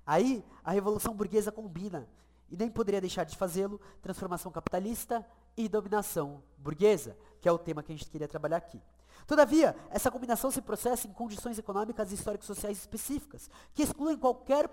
Aí, 0.05 0.45
a 0.63 0.71
Revolução 0.71 1.15
Burguesa 1.15 1.51
combina, 1.51 2.07
e 2.51 2.57
nem 2.57 2.69
poderia 2.69 2.99
deixar 2.99 3.23
de 3.23 3.37
fazê-lo, 3.37 3.79
transformação 4.01 4.51
capitalista 4.51 5.25
e 5.55 5.69
dominação 5.69 6.43
burguesa, 6.57 7.17
que 7.39 7.47
é 7.47 7.51
o 7.51 7.57
tema 7.57 7.81
que 7.81 7.91
a 7.91 7.95
gente 7.95 8.09
queria 8.11 8.27
trabalhar 8.27 8.57
aqui. 8.57 8.81
Todavia, 9.25 9.75
essa 9.89 10.11
combinação 10.11 10.51
se 10.51 10.61
processa 10.61 11.07
em 11.07 11.13
condições 11.13 11.57
econômicas 11.57 12.11
e 12.11 12.15
histórico-sociais 12.15 12.77
específicas, 12.77 13.49
que 13.73 13.83
excluem 13.83 14.17
qualquer 14.17 14.69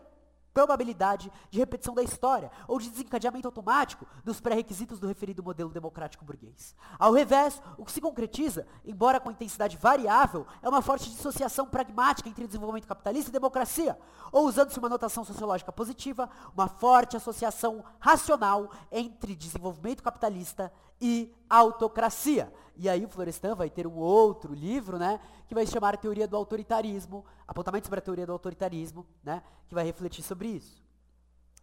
probabilidade 0.53 1.31
de 1.51 1.59
repetição 1.59 1.95
da 1.95 2.03
história 2.03 2.51
ou 2.67 2.79
de 2.79 2.91
desencadeamento 2.91 3.47
automático 3.47 4.07
dos 4.25 4.41
pré-requisitos 4.41 4.99
do 4.99 5.07
referido 5.07 5.43
modelo 5.43 5.71
democrático 5.71 6.25
burguês. 6.25 6.75
Ao 6.99 7.13
revés, 7.13 7.63
o 7.77 7.85
que 7.85 7.93
se 7.93 8.01
concretiza, 8.01 8.67
embora 8.85 9.21
com 9.21 9.31
intensidade 9.31 9.77
variável, 9.77 10.47
é 10.63 10.69
uma 10.69 10.83
forte 10.83 11.11
dissociação 11.11 11.67
pragmática 11.67 12.29
entre 12.29 12.47
desenvolvimento 12.47 12.89
capitalista 12.89 13.31
e 13.31 13.33
democracia, 13.33 13.99
ou 14.33 14.47
usando-se 14.47 14.79
uma 14.79 14.89
notação 14.89 15.25
sociológica 15.25 15.73
positiva, 15.73 16.29
uma 16.55 16.69
forte 16.69 17.17
associação 17.17 17.85
racional 17.99 18.71
entre 18.91 19.35
desenvolvimento 19.35 20.03
capitalista 20.03 20.73
e 21.01 21.33
autocracia. 21.49 22.53
E 22.79 22.89
aí 22.89 23.05
o 23.05 23.09
Florestan 23.09 23.57
vai 23.57 23.69
ter 23.69 23.89
um 23.89 23.97
outro 23.97 24.55
livro, 24.55 24.99
né, 24.99 25.19
que 25.49 25.55
vai 25.55 25.67
se 25.67 25.73
chamar 25.73 25.97
Teoria 25.97 26.29
do 26.29 26.37
Autoritarismo, 26.37 27.25
apontamento 27.47 27.87
sobre 27.87 27.99
a 27.99 28.03
teoria 28.03 28.25
do 28.25 28.33
autoritarismo, 28.33 29.05
né, 29.23 29.43
que 29.67 29.75
vai 29.75 29.85
refletir 29.85 30.23
sobre 30.23 30.47
isso. 30.47 30.81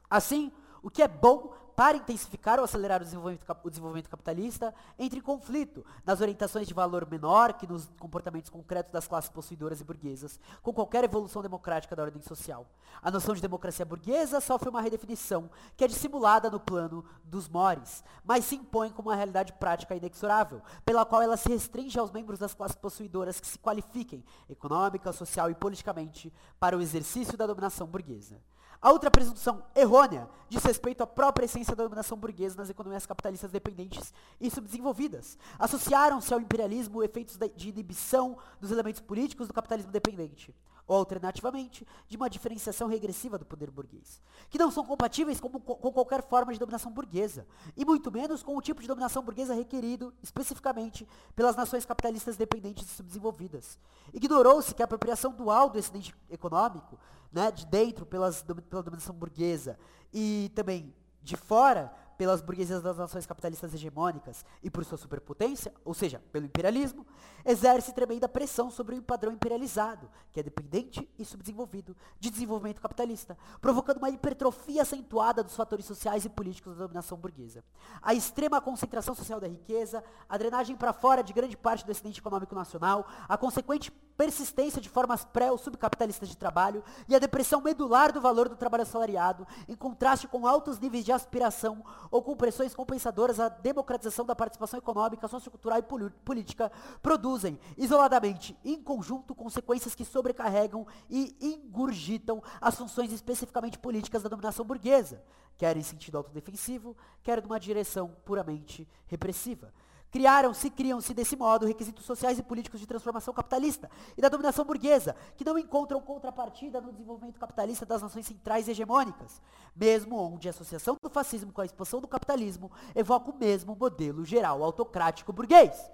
Assim, 0.10 0.52
o 0.84 0.90
que 0.90 1.02
é 1.02 1.08
bom 1.08 1.54
para 1.76 1.98
intensificar 1.98 2.58
ou 2.58 2.66
acelerar 2.66 3.02
o 3.02 3.04
desenvolvimento, 3.04 3.46
o 3.64 3.70
desenvolvimento, 3.70 4.10
capitalista, 4.10 4.74
entra 4.98 5.20
em 5.20 5.22
conflito 5.22 5.86
nas 6.06 6.22
orientações 6.22 6.68
de 6.68 6.74
valor 6.74 7.06
menor 7.10 7.54
que 7.54 7.68
nos 7.68 7.90
comportamentos 8.00 8.50
concretos 8.50 8.94
das 8.94 9.08
classes 9.08 9.30
possuidoras 9.30 9.82
e 9.82 9.84
burguesas, 9.84 10.40
com 10.62 10.74
qualquer 10.74 11.04
evolução 11.04 11.42
democrática 11.42 11.96
da 11.96 12.04
ordem 12.04 12.22
social. 12.22 12.66
A 13.02 13.12
noção 13.12 13.36
de 13.36 13.42
democracia 13.42 13.86
burguesa 13.86 14.40
sofre 14.40 14.70
uma 14.70 14.82
redefinição 14.82 15.50
que 15.76 15.84
é 15.84 15.88
dissimulada 15.88 16.50
no 16.50 16.60
plano 16.60 17.04
dos 17.24 17.50
mores, 17.50 18.04
mas 18.24 18.46
se 18.46 18.56
impõe 18.56 18.90
como 18.92 19.10
uma 19.10 19.16
realidade 19.16 19.52
prática 19.54 19.96
inexorável, 19.96 20.62
pela 20.86 21.06
qual 21.06 21.22
ela 21.22 21.36
se 21.36 21.50
restringe 21.50 22.00
aos 22.00 22.12
membros 22.12 22.40
das 22.40 22.54
classes 22.54 22.78
possuidoras 22.78 23.40
que 23.40 23.48
se 23.48 23.60
qualifiquem 23.60 24.24
econômica, 24.50 25.12
social 25.12 25.50
e 25.52 25.56
politicamente 25.56 26.32
para 26.58 26.78
o 26.78 26.82
exercício 26.82 27.38
da 27.38 27.46
dominação 27.46 27.86
burguesa. 27.86 28.40
A 28.82 28.92
outra 28.92 29.10
presunção 29.10 29.64
errônea 29.76 30.30
diz 30.50 30.64
respeito 30.64 31.02
à 31.02 31.08
própria 31.08 31.46
essência 31.46 31.76
da 31.76 31.84
dominação 31.84 32.18
burguesa 32.18 32.58
nas 32.58 32.70
economias 32.70 33.06
capitalistas 33.06 33.52
dependentes 33.52 34.14
e 34.40 34.50
subdesenvolvidas. 34.50 35.38
Associaram-se 35.58 36.34
ao 36.34 36.40
imperialismo 36.40 37.04
efeitos 37.04 37.38
de 37.56 37.70
inibição 37.70 38.38
dos 38.60 38.72
elementos 38.72 39.02
políticos 39.02 39.48
do 39.48 39.54
capitalismo 39.54 39.92
dependente, 39.92 40.54
ou 40.88 40.98
alternativamente, 40.98 41.86
de 42.08 42.16
uma 42.18 42.30
diferenciação 42.30 42.88
regressiva 42.88 43.38
do 43.38 43.46
poder 43.46 43.72
burguês, 43.72 44.22
que 44.50 44.58
não 44.58 44.70
são 44.70 44.86
compatíveis 44.86 45.40
com, 45.40 45.50
com 45.50 45.92
qualquer 45.92 46.22
forma 46.24 46.54
de 46.54 46.60
dominação 46.60 46.92
burguesa, 46.92 47.48
e 47.76 47.84
muito 47.84 48.12
menos 48.12 48.44
com 48.44 48.56
o 48.56 48.62
tipo 48.62 48.82
de 48.82 48.88
dominação 48.88 49.24
burguesa 49.24 49.54
requerido 49.54 50.14
especificamente 50.22 51.08
pelas 51.36 51.56
nações 51.56 51.86
capitalistas 51.86 52.38
dependentes 52.38 52.86
e 52.86 52.96
subdesenvolvidas. 52.96 53.80
Ignorou-se 54.14 54.74
que 54.74 54.84
a 54.84 54.86
apropriação 54.86 55.34
dual 55.34 55.70
do 55.70 55.80
excedente 55.80 56.16
econômico 56.30 57.00
né, 57.32 57.52
de 57.52 57.66
dentro 57.66 58.06
pelas, 58.06 58.44
pela 58.44 58.84
dominação 58.84 59.16
burguesa 59.16 59.78
e 60.14 60.52
também 60.56 60.94
de 61.22 61.36
fora 61.36 61.92
pelas 62.18 62.42
burguesias 62.42 62.82
das 62.82 62.98
nações 62.98 63.26
capitalistas 63.26 63.74
hegemônicas 63.74 64.46
e 64.64 64.70
por 64.70 64.84
sua 64.86 64.98
superpotência, 64.98 65.74
ou 65.84 65.94
seja, 65.94 66.22
pelo 66.32 66.46
imperialismo, 66.46 67.06
exerce 67.46 67.94
tremenda 67.94 68.28
pressão 68.28 68.72
sobre 68.72 68.98
o 68.98 69.02
padrão 69.02 69.32
imperializado, 69.32 70.10
que 70.32 70.40
é 70.40 70.44
dependente 70.44 71.08
e 71.18 71.26
subdesenvolvido, 71.26 71.96
de 72.20 72.30
desenvolvimento 72.30 72.82
capitalista, 72.82 73.38
provocando 73.62 73.98
uma 73.98 74.10
hipertrofia 74.10 74.82
acentuada 74.82 75.44
dos 75.44 75.56
fatores 75.56 75.86
sociais 75.86 76.26
e 76.26 76.30
políticos 76.30 76.78
da 76.78 76.84
dominação 76.84 77.18
burguesa. 77.18 77.64
A 78.02 78.14
extrema 78.14 78.62
concentração 78.62 79.14
social 79.14 79.40
da 79.40 79.48
riqueza, 79.48 80.04
a 80.28 80.38
drenagem 80.38 80.76
para 80.76 80.94
fora 80.94 81.24
de 81.24 81.34
grande 81.34 81.56
parte 81.56 81.86
do 81.86 81.92
excedente 81.92 82.20
econômico 82.20 82.56
nacional, 82.56 83.08
a 83.28 83.38
consequente 83.38 83.92
persistência 84.18 84.82
de 84.82 84.90
formas 84.90 85.26
pré- 85.26 85.52
ou 85.52 85.58
subcapitalistas 85.58 86.30
de 86.30 86.38
trabalho 86.38 86.84
e 87.08 87.16
a 87.16 87.20
depressão 87.20 87.62
medular 87.62 88.12
do 88.12 88.22
valor 88.22 88.48
do 88.48 88.56
trabalho 88.56 88.84
assalariado, 88.84 89.48
em 89.68 89.76
contraste 89.76 90.28
com 90.28 90.48
altos 90.48 90.80
níveis 90.80 91.04
de 91.04 91.12
aspiração 91.12 91.84
ou 92.10 92.22
com 92.22 92.36
pressões 92.36 92.74
compensadoras 92.74 93.40
à 93.40 93.50
democratização 93.50 94.26
da 94.26 94.36
participação 94.36 94.78
econômica, 94.78 95.28
sociocultural 95.28 95.80
e 95.80 95.84
política, 96.24 96.72
produzem, 97.02 97.60
isoladamente, 97.78 98.58
em 98.64 98.82
conjunto, 98.82 99.36
consequências 99.36 99.96
que 99.96 100.06
sobrecarregam 100.06 100.88
e 101.10 101.36
ingurgitam 101.42 102.42
as 102.62 102.76
funções 102.76 103.12
especificamente 103.12 103.78
políticas 103.78 104.24
da 104.24 104.30
dominação 104.30 104.66
burguesa, 104.66 105.22
quer 105.58 105.76
em 105.78 105.84
sentido 105.84 106.18
autodefensivo, 106.18 106.96
quer 107.24 107.42
numa 107.42 107.60
direção 107.60 108.16
puramente 108.26 108.88
repressiva. 109.08 109.74
Criaram-se, 110.16 110.70
criam-se 110.70 111.14
desse 111.14 111.36
modo 111.36 111.66
requisitos 111.66 112.06
sociais 112.06 112.40
e 112.40 112.42
políticos 112.42 112.80
de 112.80 112.88
transformação 112.88 113.34
capitalista 113.34 113.92
e 114.18 114.22
da 114.22 114.30
dominação 114.30 114.64
burguesa, 114.64 115.14
que 115.36 115.44
não 115.44 115.60
encontram 115.60 116.00
contrapartida 116.00 116.80
no 116.80 116.94
desenvolvimento 116.94 117.38
capitalista 117.38 117.86
das 117.86 118.02
nações 118.02 118.26
centrais 118.26 118.66
e 118.66 118.72
hegemônicas, 118.72 119.42
mesmo 119.76 120.16
onde 120.18 120.48
a 120.48 120.52
associação 120.52 120.98
do 121.02 121.10
fascismo 121.10 121.52
com 121.52 121.60
a 121.60 121.66
expansão 121.66 122.00
do 122.00 122.08
capitalismo 122.08 122.72
evoca 122.96 123.30
o 123.30 123.38
mesmo 123.38 123.76
modelo 123.76 124.24
geral 124.24 124.64
autocrático 124.64 125.34
burguês. 125.34 125.92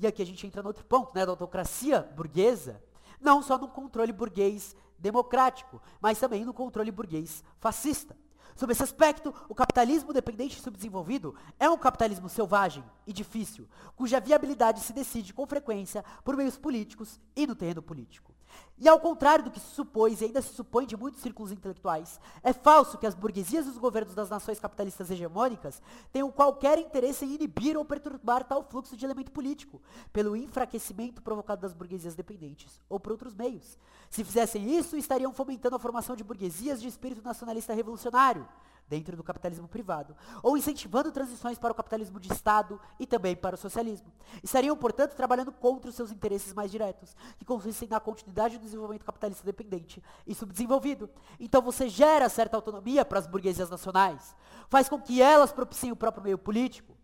E 0.00 0.06
aqui 0.06 0.22
a 0.22 0.26
gente 0.26 0.46
entra 0.46 0.62
no 0.62 0.68
outro 0.68 0.86
ponto, 0.86 1.14
né, 1.14 1.26
da 1.26 1.32
autocracia 1.32 2.10
burguesa, 2.16 2.82
não 3.20 3.42
só 3.42 3.58
no 3.58 3.68
controle 3.68 4.14
burguês 4.14 4.74
democrático, 4.98 5.78
mas 6.00 6.18
também 6.18 6.42
no 6.42 6.54
controle 6.54 6.90
burguês 6.90 7.44
fascista. 7.60 8.16
Sob 8.56 8.72
esse 8.72 8.82
aspecto, 8.82 9.34
o 9.48 9.54
capitalismo 9.54 10.12
dependente 10.12 10.58
e 10.58 10.62
subdesenvolvido 10.62 11.34
é 11.58 11.68
um 11.68 11.78
capitalismo 11.78 12.28
selvagem 12.28 12.84
e 13.06 13.12
difícil, 13.12 13.68
cuja 13.96 14.20
viabilidade 14.20 14.80
se 14.80 14.92
decide 14.92 15.32
com 15.32 15.46
frequência 15.46 16.04
por 16.24 16.36
meios 16.36 16.58
políticos 16.58 17.20
e 17.34 17.46
no 17.46 17.54
terreno 17.54 17.82
político. 17.82 18.32
E 18.78 18.88
ao 18.88 18.98
contrário 18.98 19.44
do 19.44 19.50
que 19.50 19.60
se 19.60 19.74
supôs 19.74 20.20
e 20.20 20.24
ainda 20.24 20.42
se 20.42 20.54
supõe 20.54 20.86
de 20.86 20.96
muitos 20.96 21.20
círculos 21.20 21.52
intelectuais, 21.52 22.20
é 22.42 22.52
falso 22.52 22.98
que 22.98 23.06
as 23.06 23.14
burguesias 23.14 23.66
e 23.66 23.68
os 23.68 23.78
governos 23.78 24.14
das 24.14 24.28
nações 24.28 24.58
capitalistas 24.58 25.08
hegemônicas 25.10 25.80
tenham 26.12 26.32
qualquer 26.32 26.78
interesse 26.78 27.24
em 27.24 27.34
inibir 27.34 27.76
ou 27.76 27.84
perturbar 27.84 28.42
tal 28.42 28.64
fluxo 28.64 28.96
de 28.96 29.04
elemento 29.04 29.30
político, 29.30 29.80
pelo 30.12 30.34
enfraquecimento 30.34 31.22
provocado 31.22 31.62
das 31.62 31.72
burguesias 31.72 32.16
dependentes, 32.16 32.80
ou 32.88 32.98
por 32.98 33.12
outros 33.12 33.34
meios. 33.34 33.78
Se 34.10 34.24
fizessem 34.24 34.76
isso, 34.76 34.96
estariam 34.96 35.32
fomentando 35.32 35.76
a 35.76 35.78
formação 35.78 36.16
de 36.16 36.24
burguesias 36.24 36.80
de 36.80 36.88
espírito 36.88 37.22
nacionalista 37.22 37.72
revolucionário, 37.72 38.48
dentro 38.88 39.16
do 39.16 39.24
capitalismo 39.24 39.66
privado, 39.66 40.14
ou 40.42 40.56
incentivando 40.56 41.10
transições 41.10 41.58
para 41.58 41.72
o 41.72 41.74
capitalismo 41.74 42.20
de 42.20 42.32
Estado 42.32 42.80
e 42.98 43.06
também 43.06 43.34
para 43.34 43.54
o 43.54 43.58
socialismo. 43.58 44.12
Estariam, 44.42 44.76
portanto, 44.76 45.14
trabalhando 45.14 45.50
contra 45.50 45.88
os 45.88 45.96
seus 45.96 46.10
interesses 46.10 46.52
mais 46.52 46.70
diretos, 46.70 47.16
que 47.38 47.44
consistem 47.44 47.88
na 47.88 48.00
continuidade 48.00 48.58
do 48.58 48.64
desenvolvimento 48.64 49.04
capitalista 49.04 49.44
dependente 49.44 50.02
e 50.26 50.34
subdesenvolvido. 50.34 51.08
Então 51.40 51.62
você 51.62 51.88
gera 51.88 52.28
certa 52.28 52.56
autonomia 52.56 53.04
para 53.04 53.18
as 53.18 53.26
burguesias 53.26 53.70
nacionais, 53.70 54.36
faz 54.68 54.88
com 54.88 55.00
que 55.00 55.22
elas 55.22 55.52
propiciem 55.52 55.92
o 55.92 55.96
próprio 55.96 56.24
meio 56.24 56.38
político, 56.38 56.96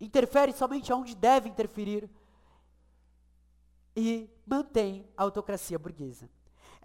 interfere 0.00 0.52
somente 0.52 0.92
onde 0.92 1.14
deve 1.14 1.48
interferir 1.48 2.10
e 3.96 4.28
mantém 4.46 5.08
a 5.16 5.22
autocracia 5.22 5.78
burguesa. 5.78 6.28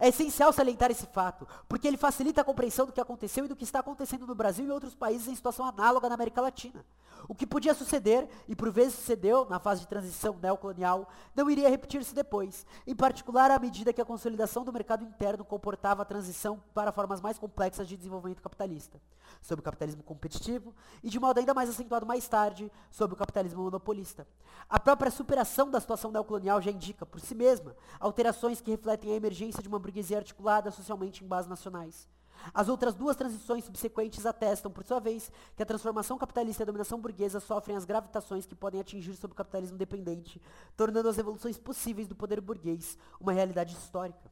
É 0.00 0.08
essencial 0.08 0.50
salientar 0.50 0.90
esse 0.90 1.06
fato, 1.06 1.46
porque 1.68 1.86
ele 1.86 1.98
facilita 1.98 2.40
a 2.40 2.44
compreensão 2.44 2.86
do 2.86 2.92
que 2.92 3.00
aconteceu 3.00 3.44
e 3.44 3.48
do 3.48 3.54
que 3.54 3.64
está 3.64 3.80
acontecendo 3.80 4.26
no 4.26 4.34
Brasil 4.34 4.66
e 4.66 4.70
outros 4.70 4.94
países 4.94 5.28
em 5.28 5.36
situação 5.36 5.66
análoga 5.66 6.08
na 6.08 6.14
América 6.14 6.40
Latina. 6.40 6.82
O 7.28 7.34
que 7.34 7.46
podia 7.46 7.74
suceder, 7.74 8.28
e 8.48 8.56
por 8.56 8.70
vezes 8.70 8.94
sucedeu 8.94 9.46
na 9.48 9.58
fase 9.58 9.82
de 9.82 9.88
transição 9.88 10.38
neocolonial, 10.40 11.08
não 11.34 11.50
iria 11.50 11.68
repetir-se 11.68 12.14
depois, 12.14 12.66
em 12.86 12.94
particular 12.94 13.50
à 13.50 13.58
medida 13.58 13.92
que 13.92 14.00
a 14.00 14.04
consolidação 14.04 14.64
do 14.64 14.72
mercado 14.72 15.04
interno 15.04 15.44
comportava 15.44 16.02
a 16.02 16.04
transição 16.04 16.62
para 16.74 16.92
formas 16.92 17.20
mais 17.20 17.38
complexas 17.38 17.88
de 17.88 17.96
desenvolvimento 17.96 18.42
capitalista, 18.42 19.00
sob 19.40 19.60
o 19.60 19.64
capitalismo 19.64 20.02
competitivo 20.02 20.74
e 21.02 21.10
de 21.10 21.20
modo 21.20 21.38
ainda 21.38 21.54
mais 21.54 21.70
acentuado 21.70 22.06
mais 22.06 22.26
tarde, 22.26 22.70
sob 22.90 23.14
o 23.14 23.16
capitalismo 23.16 23.62
monopolista. 23.62 24.26
A 24.68 24.78
própria 24.78 25.10
superação 25.10 25.70
da 25.70 25.80
situação 25.80 26.10
neocolonial 26.10 26.60
já 26.60 26.70
indica, 26.70 27.06
por 27.06 27.20
si 27.20 27.34
mesma, 27.34 27.74
alterações 27.98 28.60
que 28.60 28.70
refletem 28.70 29.12
a 29.12 29.16
emergência 29.16 29.62
de 29.62 29.68
uma 29.68 29.78
burguesia 29.78 30.18
articulada 30.18 30.70
socialmente 30.70 31.24
em 31.24 31.26
bases 31.26 31.48
nacionais. 31.48 32.08
As 32.52 32.68
outras 32.68 32.94
duas 32.94 33.16
transições 33.16 33.64
subsequentes 33.64 34.26
atestam, 34.26 34.70
por 34.70 34.84
sua 34.84 35.00
vez, 35.00 35.30
que 35.56 35.62
a 35.62 35.66
transformação 35.66 36.18
capitalista 36.18 36.62
e 36.62 36.64
a 36.64 36.66
dominação 36.66 37.00
burguesa 37.00 37.40
sofrem 37.40 37.76
as 37.76 37.84
gravitações 37.84 38.46
que 38.46 38.54
podem 38.54 38.80
atingir 38.80 39.14
sobre 39.14 39.34
o 39.34 39.36
capitalismo 39.36 39.76
dependente, 39.76 40.40
tornando 40.76 41.08
as 41.08 41.18
evoluções 41.18 41.58
possíveis 41.58 42.08
do 42.08 42.16
poder 42.16 42.40
burguês 42.40 42.98
uma 43.20 43.32
realidade 43.32 43.74
histórica. 43.74 44.30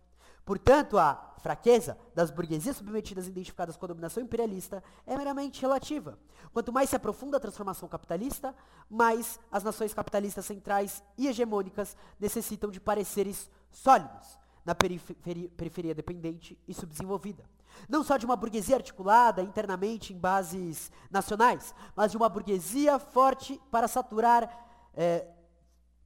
Portanto, 0.49 0.97
a 0.97 1.35
fraqueza 1.41 1.99
das 2.15 2.31
burguesias 2.31 2.79
submetidas 2.79 3.27
e 3.27 3.31
identificadas 3.31 3.77
com 3.77 3.85
a 3.85 3.89
dominação 3.89 4.23
imperialista 4.23 4.83
é 5.07 5.15
meramente 5.15 5.61
relativa. 5.61 6.19
Quanto 6.55 6.73
mais 6.73 6.89
se 6.89 6.97
aprofunda 6.97 7.37
a 7.37 7.41
transformação 7.41 7.87
capitalista, 7.87 8.55
mais 8.89 9.39
as 9.53 9.63
nações 9.63 9.93
capitalistas 9.93 10.47
centrais 10.47 11.03
e 11.19 11.29
hegemônicas 11.29 11.95
necessitam 12.19 12.71
de 12.71 12.81
pareceres 12.81 13.51
sólidos 13.71 14.39
na 14.65 14.75
periferia, 14.75 15.51
periferia 15.51 15.95
dependente 15.95 16.59
e 16.67 16.73
subdesenvolvida. 16.73 17.45
Não 17.89 18.03
só 18.03 18.17
de 18.17 18.27
uma 18.27 18.37
burguesia 18.37 18.77
articulada 18.77 19.43
internamente 19.43 20.13
em 20.13 20.19
bases 20.19 20.91
nacionais, 21.11 21.75
mas 21.95 22.11
de 22.11 22.17
uma 22.17 22.29
burguesia 22.29 22.99
forte 22.99 23.61
para 23.71 23.89
saturar 23.89 24.49
é, 24.95 25.27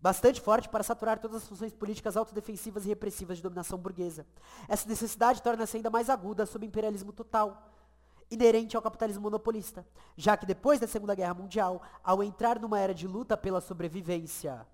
bastante 0.03 0.41
forte 0.41 0.69
para 0.69 0.83
saturar 0.83 1.21
todas 1.21 1.43
as 1.43 1.49
funções 1.49 1.73
políticas 1.73 2.17
autodefensivas 2.17 2.85
e 2.85 2.89
repressivas 2.89 3.37
de 3.37 3.43
dominação 3.45 3.79
burguesa. 3.79 4.27
Essa 4.69 4.89
necessidade 4.89 5.41
torna-se 5.41 5.77
ainda 5.77 5.89
mais 5.89 6.11
aguda 6.11 6.45
sob 6.45 6.67
o 6.67 6.69
imperialismo 6.69 7.13
total, 7.13 7.71
inerente 8.29 8.77
ao 8.77 8.83
capitalismo 8.83 9.23
monopolista, 9.23 9.87
já 10.17 10.37
que 10.37 10.45
depois 10.45 10.81
da 10.81 10.89
Segunda 10.89 11.15
Guerra 11.15 11.35
Mundial, 11.35 11.81
ao 12.03 12.21
entrar 12.21 12.59
numa 12.59 12.81
era 12.81 12.93
de 12.93 13.07
luta 13.07 13.37
pela 13.37 13.61
sobrevivência 13.61 14.67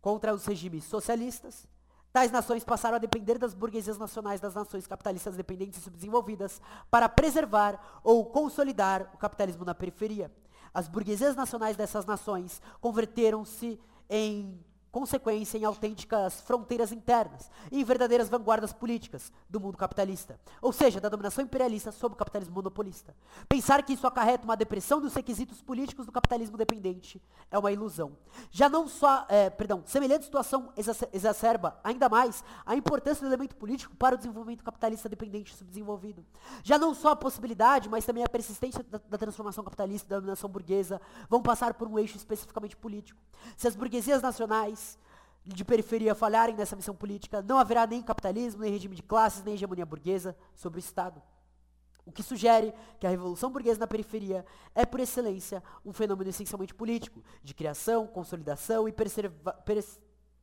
contra 0.00 0.32
os 0.32 0.46
regimes 0.46 0.84
socialistas, 0.84 1.66
tais 2.14 2.30
nações 2.30 2.62
passaram 2.62 2.94
a 2.94 3.00
depender 3.00 3.38
das 3.38 3.54
burguesias 3.54 3.98
nacionais 3.98 4.40
das 4.40 4.54
nações 4.54 4.86
capitalistas 4.86 5.36
dependentes 5.36 5.80
e 5.80 5.82
subdesenvolvidas 5.82 6.62
para 6.88 7.08
preservar 7.08 8.00
ou 8.04 8.24
consolidar 8.26 9.10
o 9.12 9.18
capitalismo 9.18 9.64
na 9.64 9.74
periferia. 9.74 10.30
As 10.72 10.86
burguesias 10.86 11.34
nacionais 11.34 11.76
dessas 11.76 12.06
nações 12.06 12.62
converteram-se 12.80 13.80
em 14.08 14.64
consequência 14.94 15.58
em 15.58 15.64
autênticas 15.64 16.40
fronteiras 16.42 16.92
internas 16.92 17.50
e 17.72 17.80
em 17.80 17.84
verdadeiras 17.84 18.28
vanguardas 18.28 18.72
políticas 18.72 19.32
do 19.50 19.58
mundo 19.58 19.76
capitalista, 19.76 20.38
ou 20.62 20.72
seja, 20.72 21.00
da 21.00 21.08
dominação 21.08 21.42
imperialista 21.42 21.90
sobre 21.90 22.14
o 22.14 22.16
capitalismo 22.16 22.54
monopolista. 22.54 23.12
Pensar 23.48 23.82
que 23.82 23.94
isso 23.94 24.06
acarreta 24.06 24.44
uma 24.44 24.56
depressão 24.56 25.00
dos 25.00 25.12
requisitos 25.12 25.60
políticos 25.60 26.06
do 26.06 26.12
capitalismo 26.12 26.56
dependente 26.56 27.20
é 27.50 27.58
uma 27.58 27.72
ilusão. 27.72 28.16
Já 28.52 28.68
não 28.68 28.86
só, 28.86 29.26
é, 29.28 29.50
perdão, 29.50 29.82
semelhante 29.84 30.26
situação 30.26 30.72
exacerba 31.12 31.76
ainda 31.82 32.08
mais 32.08 32.44
a 32.64 32.76
importância 32.76 33.22
do 33.22 33.28
elemento 33.28 33.56
político 33.56 33.96
para 33.96 34.14
o 34.14 34.18
desenvolvimento 34.18 34.62
capitalista 34.62 35.08
dependente 35.08 35.52
e 35.52 35.56
subdesenvolvido. 35.56 36.24
Já 36.62 36.78
não 36.78 36.94
só 36.94 37.08
a 37.08 37.16
possibilidade, 37.16 37.88
mas 37.88 38.04
também 38.04 38.22
a 38.22 38.28
persistência 38.28 38.84
da, 38.84 39.00
da 39.08 39.18
transformação 39.18 39.64
capitalista 39.64 40.06
e 40.06 40.10
da 40.10 40.20
dominação 40.20 40.48
burguesa 40.48 41.00
vão 41.28 41.42
passar 41.42 41.74
por 41.74 41.88
um 41.88 41.98
eixo 41.98 42.16
especificamente 42.16 42.76
político. 42.76 43.20
Se 43.56 43.66
as 43.66 43.74
burguesias 43.74 44.22
nacionais 44.22 44.83
de 45.44 45.64
periferia 45.64 46.14
falharem 46.14 46.54
nessa 46.54 46.74
missão 46.74 46.94
política, 46.94 47.42
não 47.42 47.58
haverá 47.58 47.86
nem 47.86 48.02
capitalismo, 48.02 48.62
nem 48.62 48.72
regime 48.72 48.96
de 48.96 49.02
classes, 49.02 49.42
nem 49.42 49.54
hegemonia 49.54 49.84
burguesa 49.84 50.36
sobre 50.54 50.78
o 50.78 50.80
Estado. 50.80 51.22
O 52.06 52.12
que 52.12 52.22
sugere 52.22 52.72
que 53.00 53.06
a 53.06 53.10
revolução 53.10 53.50
burguesa 53.50 53.80
na 53.80 53.86
periferia 53.86 54.44
é, 54.74 54.84
por 54.84 55.00
excelência, 55.00 55.62
um 55.84 55.92
fenômeno 55.92 56.30
essencialmente 56.30 56.74
político, 56.74 57.22
de 57.42 57.54
criação, 57.54 58.06
consolidação 58.06 58.88
e 58.88 58.92
preserva, 58.92 59.52
pres, 59.64 59.98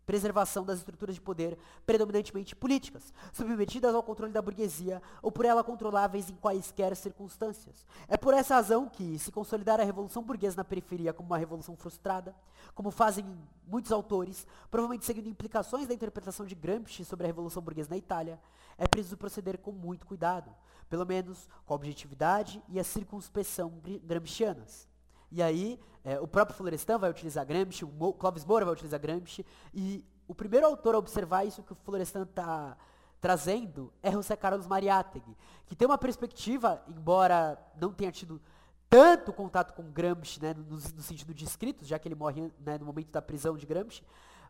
preservação 0.05 0.65
das 0.65 0.79
estruturas 0.79 1.15
de 1.15 1.22
poder 1.22 1.58
predominantemente 1.86 2.55
políticas, 2.55 3.13
submetidas 3.31 3.93
ao 3.93 4.03
controle 4.03 4.34
da 4.34 4.41
burguesia 4.41 5.01
ou 5.22 5.31
por 5.31 5.46
ela 5.46 5.63
controláveis 5.63 6.29
em 6.29 6.36
quaisquer 6.36 6.96
circunstâncias. 6.96 7.86
É 8.08 8.17
por 8.17 8.34
essa 8.34 8.55
razão 8.55 8.89
que, 8.89 9.17
se 9.20 9.31
consolidar 9.31 9.79
a 9.79 9.84
revolução 9.84 10.24
burguesa 10.24 10.58
na 10.58 10.63
periferia 10.63 11.13
como 11.13 11.29
uma 11.29 11.38
revolução 11.38 11.75
frustrada, 11.75 12.36
como 12.75 12.91
fazem 12.91 13.25
muitos 13.67 13.91
autores, 13.91 14.46
provavelmente 14.70 15.05
seguindo 15.05 15.29
implicações 15.29 15.88
da 15.88 15.93
interpretação 15.93 16.46
de 16.46 16.55
Gramsci 16.55 17.05
sobre 17.05 17.25
a 17.25 17.27
revolução 17.27 17.62
burguesa 17.62 17.89
na 17.89 17.98
Itália, 17.98 18.39
é 18.77 18.88
preciso 18.88 19.17
proceder 19.17 19.58
com 19.60 19.72
muito 19.72 20.05
cuidado, 20.05 20.51
pelo 20.89 21.05
menos 21.05 21.48
com 21.65 21.74
a 21.74 21.75
objetividade 21.75 22.62
e 22.67 22.79
a 22.79 22.84
circunspecção 22.84 23.81
gramscianas. 24.03 24.91
E 25.32 25.42
aí, 25.42 25.80
é, 26.04 26.20
o 26.20 26.28
próprio 26.28 26.58
Florestan 26.58 26.98
vai 26.98 27.10
utilizar 27.10 27.46
Gramsci, 27.46 27.86
o 27.86 28.14
Clóvis 28.14 28.44
Moura 28.44 28.66
vai 28.66 28.74
utilizar 28.74 29.00
Gramsci, 29.00 29.46
e 29.74 30.06
o 30.28 30.36
primeiro 30.36 30.66
autor 30.66 30.96
a 30.96 30.98
observar 30.98 31.46
isso 31.46 31.64
que 31.64 31.74
o 31.74 31.76
Florestan 31.76 32.24
está 32.24 32.78
trazendo 33.20 33.94
é 34.02 34.12
José 34.12 34.36
Carlos 34.36 34.66
Mariátegui, 34.66 35.38
que 35.68 35.76
tem 35.76 35.88
uma 35.88 35.98
perspectiva, 35.98 36.84
embora 36.88 37.58
não 37.80 37.94
tenha 37.94 38.12
tido 38.12 38.42
tanto 38.90 39.32
contato 39.32 39.74
com 39.74 39.84
Gramsci, 39.84 40.42
né, 40.42 40.53
no, 40.53 40.75
no, 40.75 41.01
sentido 41.01 41.34
de 41.34 41.46
escritos, 41.46 41.88
já 41.88 41.98
que 41.98 42.08
ele 42.08 42.16
morre 42.16 42.51
né, 42.60 42.77
no 42.77 42.86
momento 42.86 43.10
da 43.10 43.22
prisão 43.22 43.55
de 43.55 43.66
Gramsci, 43.66 44.03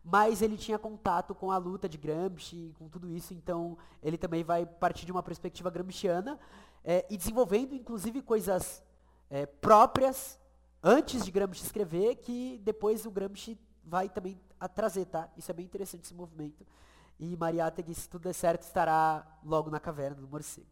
mas 0.03 0.41
ele 0.41 0.57
tinha 0.57 0.79
contato 0.79 1.35
com 1.35 1.51
a 1.51 1.57
luta 1.57 1.87
de 1.87 1.97
Gramsci, 1.97 2.73
com 2.79 2.89
tudo 2.89 3.11
isso, 3.11 3.35
então 3.35 3.77
ele 4.01 4.17
também 4.17 4.43
vai 4.43 4.65
partir 4.65 5.05
de 5.05 5.11
uma 5.11 5.21
perspectiva 5.21 5.69
gramsciana 5.69 6.39
é, 6.83 7.05
e 7.07 7.17
desenvolvendo, 7.17 7.75
inclusive, 7.75 8.21
coisas 8.23 8.81
é, 9.29 9.45
próprias 9.45 10.40
antes 10.83 11.23
de 11.23 11.31
Gramsci 11.31 11.63
escrever, 11.63 12.15
que 12.15 12.59
depois 12.63 13.05
o 13.05 13.11
Gramsci 13.11 13.59
vai 13.83 14.09
também 14.09 14.39
a 14.59 14.67
trazer, 14.67 15.05
tá? 15.05 15.29
Isso 15.37 15.49
é 15.51 15.53
bem 15.53 15.65
interessante 15.65 16.03
esse 16.03 16.13
movimento. 16.13 16.65
E 17.19 17.35
Mariátegui, 17.35 17.93
se 17.93 18.09
tudo 18.09 18.23
der 18.23 18.33
certo, 18.33 18.63
estará 18.63 19.25
logo 19.43 19.69
na 19.69 19.79
caverna 19.79 20.21
do 20.21 20.27
morcego. 20.27 20.67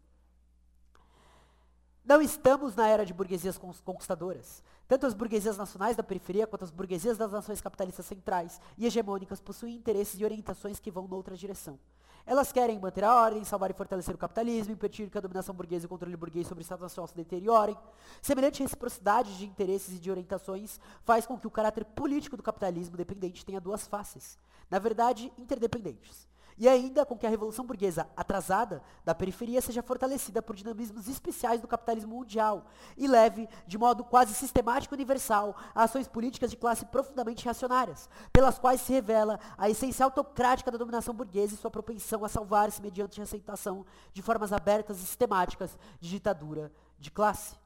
Não 2.04 2.20
estamos 2.20 2.74
na 2.74 2.88
era 2.88 3.04
de 3.04 3.12
burguesias 3.12 3.58
conquistadoras. 3.58 4.64
Tanto 4.88 5.06
as 5.06 5.14
burguesias 5.14 5.56
nacionais 5.56 5.96
da 5.96 6.02
periferia 6.02 6.46
quanto 6.46 6.64
as 6.64 6.70
burguesias 6.70 7.16
das 7.16 7.30
nações 7.30 7.60
capitalistas 7.60 8.06
centrais 8.06 8.60
e 8.76 8.86
hegemônicas 8.86 9.40
possuem 9.40 9.76
interesses 9.76 10.18
e 10.18 10.24
orientações 10.24 10.80
que 10.80 10.90
vão 10.90 11.06
noutra 11.06 11.36
direção. 11.36 11.78
Elas 12.26 12.52
querem 12.52 12.78
manter 12.78 13.04
a 13.04 13.14
ordem, 13.14 13.44
salvar 13.44 13.70
e 13.70 13.74
fortalecer 13.74 14.14
o 14.14 14.18
capitalismo, 14.18 14.72
impedir 14.72 15.10
que 15.10 15.18
a 15.18 15.20
dominação 15.20 15.54
burguesa 15.54 15.84
e 15.84 15.86
o 15.86 15.88
controle 15.88 16.16
burguês 16.16 16.46
sobre 16.46 16.62
o 16.62 16.64
Estado 16.64 16.80
Nacional 16.80 17.08
se 17.08 17.16
deteriorem. 17.16 17.76
Semelhante 18.20 18.62
reciprocidade 18.62 19.36
de 19.36 19.46
interesses 19.46 19.96
e 19.96 19.98
de 19.98 20.10
orientações 20.10 20.78
faz 21.02 21.26
com 21.26 21.38
que 21.38 21.46
o 21.46 21.50
caráter 21.50 21.84
político 21.84 22.36
do 22.36 22.42
capitalismo 22.42 22.96
dependente 22.96 23.44
tenha 23.44 23.60
duas 23.60 23.86
faces, 23.86 24.38
na 24.70 24.78
verdade, 24.78 25.32
interdependentes 25.38 26.28
e 26.60 26.68
ainda 26.68 27.06
com 27.06 27.16
que 27.16 27.26
a 27.26 27.30
revolução 27.30 27.64
burguesa 27.64 28.06
atrasada 28.14 28.82
da 29.02 29.14
periferia 29.14 29.62
seja 29.62 29.82
fortalecida 29.82 30.42
por 30.42 30.54
dinamismos 30.54 31.08
especiais 31.08 31.58
do 31.58 31.66
capitalismo 31.66 32.14
mundial 32.14 32.66
e 32.98 33.08
leve, 33.08 33.48
de 33.66 33.78
modo 33.78 34.04
quase 34.04 34.34
sistemático 34.34 34.94
e 34.94 34.96
universal, 34.96 35.56
a 35.74 35.84
ações 35.84 36.06
políticas 36.06 36.50
de 36.50 36.58
classe 36.58 36.84
profundamente 36.84 37.46
reacionárias, 37.46 38.10
pelas 38.30 38.58
quais 38.58 38.82
se 38.82 38.92
revela 38.92 39.40
a 39.56 39.70
essência 39.70 40.04
autocrática 40.04 40.70
da 40.70 40.76
dominação 40.76 41.14
burguesa 41.14 41.54
e 41.54 41.56
sua 41.56 41.70
propensão 41.70 42.26
a 42.26 42.28
salvar-se 42.28 42.82
mediante 42.82 43.18
a 43.22 43.24
aceitação 43.24 43.86
de 44.12 44.20
formas 44.20 44.52
abertas 44.52 44.98
e 44.98 45.06
sistemáticas 45.06 45.78
de 45.98 46.10
ditadura 46.10 46.70
de 46.98 47.10
classe. 47.10 47.56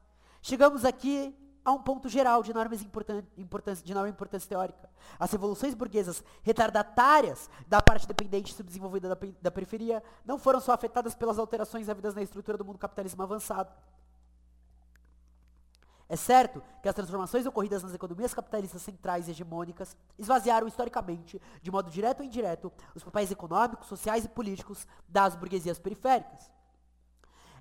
Chegamos 0.41 0.85
aqui 0.85 1.35
a 1.65 1.71
um 1.71 1.81
ponto 1.81 2.07
geral 2.07 2.43
de 2.43 2.51
enorme 2.51 2.77
importância, 3.37 3.83
de 3.83 3.91
enorme 3.91 4.11
importância 4.11 4.47
teórica. 4.47 4.87
As 5.19 5.31
revoluções 5.31 5.73
burguesas 5.73 6.23
retardatárias 6.43 7.49
da 7.67 7.81
parte 7.81 8.07
dependente 8.07 8.53
e 8.53 8.55
subdesenvolvida 8.55 9.09
da, 9.09 9.17
da 9.41 9.51
periferia 9.51 10.03
não 10.23 10.37
foram 10.37 10.61
só 10.61 10.73
afetadas 10.73 11.15
pelas 11.15 11.39
alterações 11.39 11.89
havidas 11.89 12.13
na 12.13 12.21
estrutura 12.21 12.55
do 12.55 12.63
mundo 12.63 12.77
capitalismo 12.77 13.23
avançado. 13.23 13.73
É 16.07 16.15
certo 16.15 16.61
que 16.83 16.87
as 16.87 16.93
transformações 16.93 17.47
ocorridas 17.47 17.81
nas 17.81 17.95
economias 17.95 18.31
capitalistas 18.31 18.83
centrais 18.83 19.27
e 19.27 19.31
hegemônicas 19.31 19.97
esvaziaram 20.19 20.67
historicamente, 20.67 21.41
de 21.63 21.71
modo 21.71 21.89
direto 21.89 22.19
ou 22.19 22.25
indireto, 22.25 22.71
os 22.93 23.03
papéis 23.03 23.31
econômicos, 23.31 23.87
sociais 23.87 24.23
e 24.23 24.29
políticos 24.29 24.85
das 25.09 25.35
burguesias 25.35 25.79
periféricas. 25.79 26.51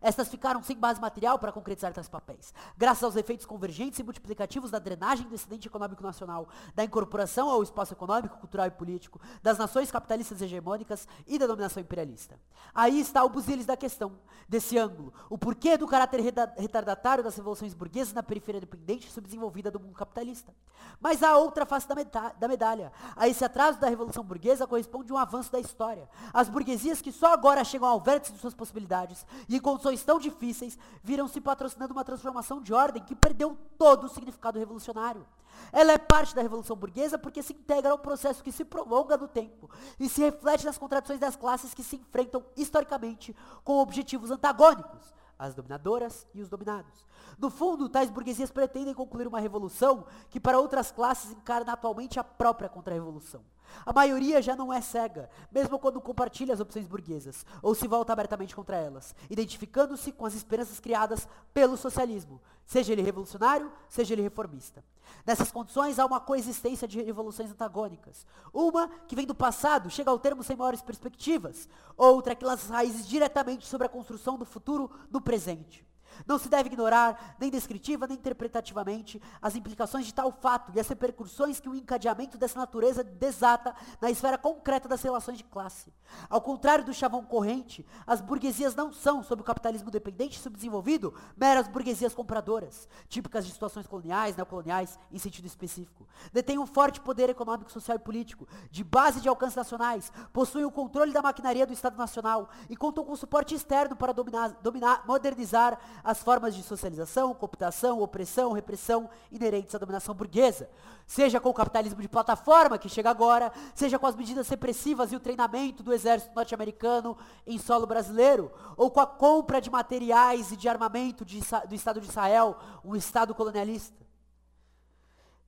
Estas 0.04 0.28
ficaram 0.28 0.62
sem 0.62 0.76
base 0.76 1.00
material 1.00 1.38
para 1.38 1.50
concretizar 1.50 1.90
tais 1.94 2.10
papéis. 2.10 2.52
Graças 2.76 3.02
aos 3.02 3.16
efeitos 3.16 3.46
convergentes 3.46 3.98
e 3.98 4.02
multiplicativos 4.02 4.70
da 4.70 4.78
drenagem 4.78 5.26
do 5.26 5.34
excedente 5.34 5.66
econômico 5.66 6.02
nacional, 6.02 6.46
da 6.74 6.84
incorporação 6.84 7.48
ao 7.48 7.62
espaço 7.62 7.94
econômico, 7.94 8.36
cultural 8.36 8.66
e 8.66 8.70
político, 8.70 9.18
das 9.42 9.56
nações 9.56 9.90
capitalistas 9.90 10.42
hegemônicas 10.42 11.08
e 11.26 11.38
da 11.38 11.46
dominação 11.46 11.80
imperialista. 11.80 12.38
Aí 12.74 13.00
está 13.00 13.24
o 13.24 13.30
buziles 13.30 13.64
da 13.64 13.78
questão, 13.78 14.12
desse 14.46 14.76
ângulo, 14.76 15.10
o 15.30 15.38
porquê 15.38 15.78
do 15.78 15.88
caráter 15.88 16.20
retardatário 16.20 17.24
das 17.24 17.36
revoluções 17.36 17.72
burguesas 17.72 18.12
na 18.12 18.22
periferia 18.22 18.60
dependente 18.60 19.08
e 19.08 19.10
subdesenvolvida 19.10 19.70
do 19.70 19.80
mundo 19.80 19.94
capitalista. 19.94 20.54
Mas 21.00 21.22
há 21.22 21.34
outra 21.38 21.64
face 21.64 21.88
da, 21.88 21.94
da 22.32 22.46
medalha. 22.46 22.92
A 23.16 23.26
esse 23.26 23.42
atraso 23.42 23.80
da 23.80 23.88
revolução 23.88 24.22
burguesa 24.22 24.66
corresponde 24.66 25.10
um 25.10 25.16
avanço 25.16 25.50
da 25.50 25.58
história. 25.58 26.10
As 26.30 26.50
burguesias 26.50 27.00
que 27.00 27.10
só 27.10 27.32
agora 27.32 27.64
chegam 27.64 27.88
ao 27.88 28.00
vértice 28.00 28.34
de 28.34 28.38
suas 28.38 28.54
possibilidades 28.54 29.26
e 29.48 29.56
em 29.56 29.60
condições 29.60 29.93
situações 29.96 30.04
tão 30.04 30.18
difíceis 30.18 30.78
viram 31.02 31.28
se 31.28 31.40
patrocinando 31.40 31.92
uma 31.92 32.04
transformação 32.04 32.60
de 32.60 32.72
ordem 32.72 33.02
que 33.02 33.14
perdeu 33.14 33.56
todo 33.78 34.04
o 34.04 34.08
significado 34.08 34.58
revolucionário. 34.58 35.26
Ela 35.72 35.92
é 35.92 35.98
parte 35.98 36.34
da 36.34 36.42
revolução 36.42 36.76
burguesa 36.76 37.18
porque 37.18 37.42
se 37.42 37.52
integra 37.52 37.92
a 37.92 37.94
um 37.94 37.98
processo 37.98 38.42
que 38.42 38.52
se 38.52 38.64
prolonga 38.64 39.16
no 39.16 39.28
tempo 39.28 39.70
e 39.98 40.08
se 40.08 40.20
reflete 40.20 40.64
nas 40.64 40.78
contradições 40.78 41.20
das 41.20 41.36
classes 41.36 41.72
que 41.72 41.82
se 41.82 41.96
enfrentam 41.96 42.44
historicamente 42.56 43.34
com 43.62 43.78
objetivos 43.78 44.30
antagônicos, 44.30 45.14
as 45.38 45.54
dominadoras 45.54 46.26
e 46.34 46.42
os 46.42 46.48
dominados. 46.48 47.06
No 47.38 47.50
fundo, 47.50 47.88
tais 47.88 48.10
burguesias 48.10 48.50
pretendem 48.50 48.94
concluir 48.94 49.26
uma 49.26 49.40
revolução 49.40 50.06
que 50.28 50.40
para 50.40 50.58
outras 50.58 50.90
classes 50.90 51.30
encarna 51.30 51.72
atualmente 51.72 52.18
a 52.18 52.24
própria 52.24 52.68
contra-revolução. 52.68 53.42
A 53.84 53.92
maioria 53.92 54.40
já 54.40 54.56
não 54.56 54.72
é 54.72 54.80
cega, 54.80 55.28
mesmo 55.50 55.78
quando 55.78 56.00
compartilha 56.00 56.54
as 56.54 56.60
opções 56.60 56.86
burguesas, 56.86 57.44
ou 57.62 57.74
se 57.74 57.86
volta 57.86 58.12
abertamente 58.12 58.54
contra 58.54 58.76
elas, 58.76 59.14
identificando-se 59.30 60.12
com 60.12 60.26
as 60.26 60.34
esperanças 60.34 60.80
criadas 60.80 61.28
pelo 61.52 61.76
socialismo, 61.76 62.40
seja 62.64 62.92
ele 62.92 63.02
revolucionário, 63.02 63.70
seja 63.88 64.14
ele 64.14 64.22
reformista. 64.22 64.84
Nessas 65.26 65.50
condições 65.50 65.98
há 65.98 66.04
uma 66.04 66.20
coexistência 66.20 66.86
de 66.86 67.00
revoluções 67.02 67.50
antagônicas. 67.50 68.26
Uma 68.52 68.88
que 69.06 69.16
vem 69.16 69.26
do 69.26 69.34
passado, 69.34 69.90
chega 69.90 70.10
ao 70.10 70.18
termo 70.18 70.42
sem 70.42 70.56
maiores 70.56 70.82
perspectivas, 70.82 71.68
outra 71.96 72.34
que 72.34 72.44
lança 72.44 72.72
raízes 72.72 73.06
diretamente 73.06 73.66
sobre 73.66 73.86
a 73.86 73.90
construção 73.90 74.38
do 74.38 74.44
futuro 74.44 74.90
no 75.10 75.20
presente. 75.20 75.86
Não 76.26 76.38
se 76.38 76.48
deve 76.48 76.68
ignorar, 76.68 77.36
nem 77.38 77.50
descritiva 77.50 78.06
nem 78.06 78.16
interpretativamente, 78.16 79.20
as 79.40 79.54
implicações 79.56 80.06
de 80.06 80.14
tal 80.14 80.32
fato 80.32 80.72
e 80.74 80.80
as 80.80 80.88
repercussões 80.88 81.60
que 81.60 81.68
o 81.68 81.74
encadeamento 81.74 82.38
dessa 82.38 82.58
natureza 82.58 83.04
desata 83.04 83.74
na 84.00 84.10
esfera 84.10 84.38
concreta 84.38 84.88
das 84.88 85.02
relações 85.02 85.38
de 85.38 85.44
classe. 85.44 85.92
Ao 86.28 86.40
contrário 86.40 86.84
do 86.84 86.94
chavão 86.94 87.24
corrente, 87.24 87.86
as 88.06 88.20
burguesias 88.20 88.74
não 88.74 88.92
são, 88.92 89.22
sob 89.22 89.42
o 89.42 89.44
capitalismo 89.44 89.90
dependente 89.90 90.38
e 90.38 90.42
subdesenvolvido, 90.42 91.14
meras 91.36 91.68
burguesias 91.68 92.14
compradoras, 92.14 92.88
típicas 93.08 93.46
de 93.46 93.52
situações 93.52 93.86
coloniais, 93.86 94.36
neocoloniais, 94.36 94.98
em 95.10 95.18
sentido 95.18 95.46
específico. 95.46 96.06
Detêm 96.32 96.58
um 96.58 96.66
forte 96.66 97.00
poder 97.00 97.28
econômico, 97.28 97.70
social 97.70 97.96
e 97.96 98.00
político, 98.00 98.46
de 98.70 98.84
base 98.84 99.20
de 99.20 99.28
alcance 99.28 99.56
nacionais, 99.56 100.12
possuem 100.32 100.64
o 100.64 100.70
controle 100.70 101.12
da 101.12 101.22
maquinaria 101.22 101.66
do 101.66 101.72
Estado 101.72 101.96
Nacional 101.96 102.48
e 102.68 102.76
contam 102.76 103.04
com 103.04 103.16
suporte 103.16 103.54
externo 103.54 103.96
para 103.96 104.12
dominar, 104.12 104.50
dominar 104.62 105.04
modernizar 105.06 105.78
as 106.04 106.22
formas 106.22 106.54
de 106.54 106.62
socialização, 106.62 107.34
cooptação, 107.34 108.02
opressão, 108.02 108.52
repressão 108.52 109.08
inerentes 109.32 109.74
à 109.74 109.78
dominação 109.78 110.14
burguesa. 110.14 110.68
Seja 111.06 111.40
com 111.40 111.48
o 111.48 111.54
capitalismo 111.54 112.02
de 112.02 112.08
plataforma, 112.08 112.78
que 112.78 112.88
chega 112.88 113.10
agora, 113.10 113.50
seja 113.74 113.98
com 113.98 114.06
as 114.06 114.14
medidas 114.14 114.48
repressivas 114.48 115.10
e 115.12 115.16
o 115.16 115.20
treinamento 115.20 115.82
do 115.82 115.92
exército 115.92 116.34
norte-americano 116.34 117.16
em 117.46 117.58
solo 117.58 117.86
brasileiro, 117.86 118.52
ou 118.76 118.90
com 118.90 119.00
a 119.00 119.06
compra 119.06 119.60
de 119.60 119.70
materiais 119.70 120.52
e 120.52 120.56
de 120.56 120.68
armamento 120.68 121.24
de, 121.24 121.40
do 121.66 121.74
Estado 121.74 122.00
de 122.00 122.08
Israel, 122.08 122.56
um 122.84 122.94
Estado 122.94 123.34
colonialista. 123.34 124.03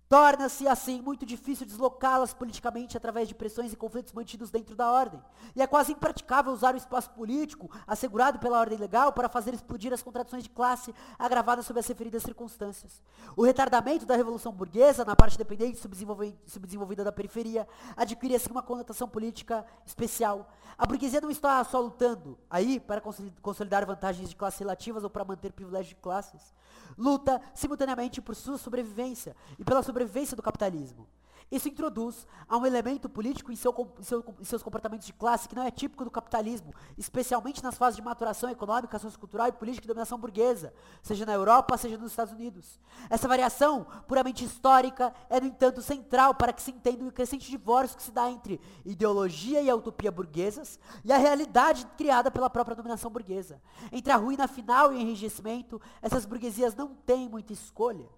Torna-se, 0.08 0.68
assim, 0.68 1.00
muito 1.02 1.26
difícil 1.26 1.66
deslocá-las 1.66 2.32
politicamente 2.32 2.96
através 2.96 3.26
de 3.26 3.34
pressões 3.34 3.72
e 3.72 3.76
conflitos 3.76 4.12
mantidos 4.12 4.50
dentro 4.50 4.76
da 4.76 4.88
ordem. 4.88 5.20
E 5.54 5.60
é 5.60 5.66
quase 5.66 5.92
impraticável 5.92 6.52
usar 6.52 6.74
o 6.74 6.76
espaço 6.76 7.10
político, 7.10 7.68
assegurado 7.86 8.38
pela 8.38 8.60
ordem 8.60 8.78
legal, 8.78 9.12
para 9.12 9.28
fazer 9.28 9.52
explodir 9.52 9.92
as 9.92 10.02
contradições 10.02 10.44
de 10.44 10.50
classe 10.50 10.94
agravadas 11.18 11.66
sob 11.66 11.80
as 11.80 11.86
referidas 11.88 12.22
circunstâncias. 12.22 13.02
O 13.36 13.42
retardamento 13.42 14.06
da 14.06 14.14
Revolução 14.14 14.52
Burguesa, 14.52 15.04
na 15.04 15.16
parte 15.16 15.36
dependente 15.36 15.76
e 15.76 16.50
subdesenvolvida 16.50 17.02
da 17.02 17.10
periferia, 17.10 17.66
adquire, 17.96 18.36
assim, 18.36 18.50
uma 18.50 18.62
conotação 18.62 19.08
política 19.08 19.66
especial. 19.84 20.48
A 20.78 20.86
burguesia 20.86 21.20
não 21.20 21.30
está 21.30 21.62
só 21.64 21.80
lutando 21.80 22.38
aí 22.50 22.78
para 22.78 23.02
consolidar 23.40 23.86
vantagens 23.86 24.28
de 24.28 24.36
classe 24.36 24.58
relativas 24.60 25.04
ou 25.04 25.10
para 25.10 25.24
manter 25.24 25.52
privilégios 25.52 25.90
de 25.90 25.96
classes. 25.96 26.54
Luta 26.96 27.40
simultaneamente 27.54 28.20
por 28.20 28.34
sua 28.34 28.58
sobrevivência 28.58 29.34
e 29.58 29.64
pela 29.64 29.82
sobrevivência 29.82 30.36
do 30.36 30.42
capitalismo. 30.42 31.08
Isso 31.50 31.68
introduz 31.68 32.26
a 32.48 32.56
um 32.56 32.66
elemento 32.66 33.08
político 33.08 33.52
em, 33.52 33.56
seu, 33.56 33.72
em, 34.00 34.02
seu, 34.02 34.24
em, 34.40 34.44
seus 34.44 34.62
comportamentos 34.62 35.06
de 35.06 35.12
classe 35.12 35.48
que 35.48 35.54
não 35.54 35.62
é 35.62 35.70
típico 35.70 36.04
do 36.04 36.10
capitalismo, 36.10 36.74
especialmente 36.98 37.62
nas 37.62 37.78
fases 37.78 37.96
de 37.96 38.02
maturação 38.02 38.50
econômica, 38.50 38.98
sociocultural 38.98 39.46
e 39.46 39.52
política 39.52 39.86
e 39.86 39.88
dominação 39.88 40.18
burguesa, 40.18 40.74
seja 41.02 41.24
na 41.24 41.32
Europa, 41.32 41.76
seja 41.76 41.96
nos 41.96 42.10
Estados 42.10 42.32
Unidos. 42.32 42.80
Essa 43.08 43.28
variação, 43.28 43.86
puramente 44.08 44.44
histórica, 44.44 45.14
é, 45.30 45.40
no 45.40 45.46
entanto, 45.46 45.80
central 45.80 46.34
para 46.34 46.52
que 46.52 46.62
se 46.62 46.72
entenda 46.72 47.04
o 47.04 47.12
crescente 47.12 47.48
divórcio 47.48 47.96
que 47.96 48.02
se 48.02 48.10
dá 48.10 48.28
entre 48.28 48.60
ideologia 48.84 49.62
e 49.62 49.70
a 49.70 49.76
utopia 49.76 50.10
burguesas 50.10 50.80
e 51.04 51.12
a 51.12 51.16
realidade 51.16 51.86
criada 51.96 52.28
pela 52.28 52.50
própria 52.50 52.74
dominação 52.74 53.10
burguesa. 53.10 53.62
Entre 53.92 54.12
a 54.12 54.16
ruína 54.16 54.48
final 54.48 54.92
e 54.92 54.96
o 54.96 55.00
enrijecimento, 55.00 55.80
essas 56.02 56.24
burguesias 56.24 56.74
não 56.74 56.88
têm 56.88 57.28
muita 57.28 57.52
escolha 57.52 58.08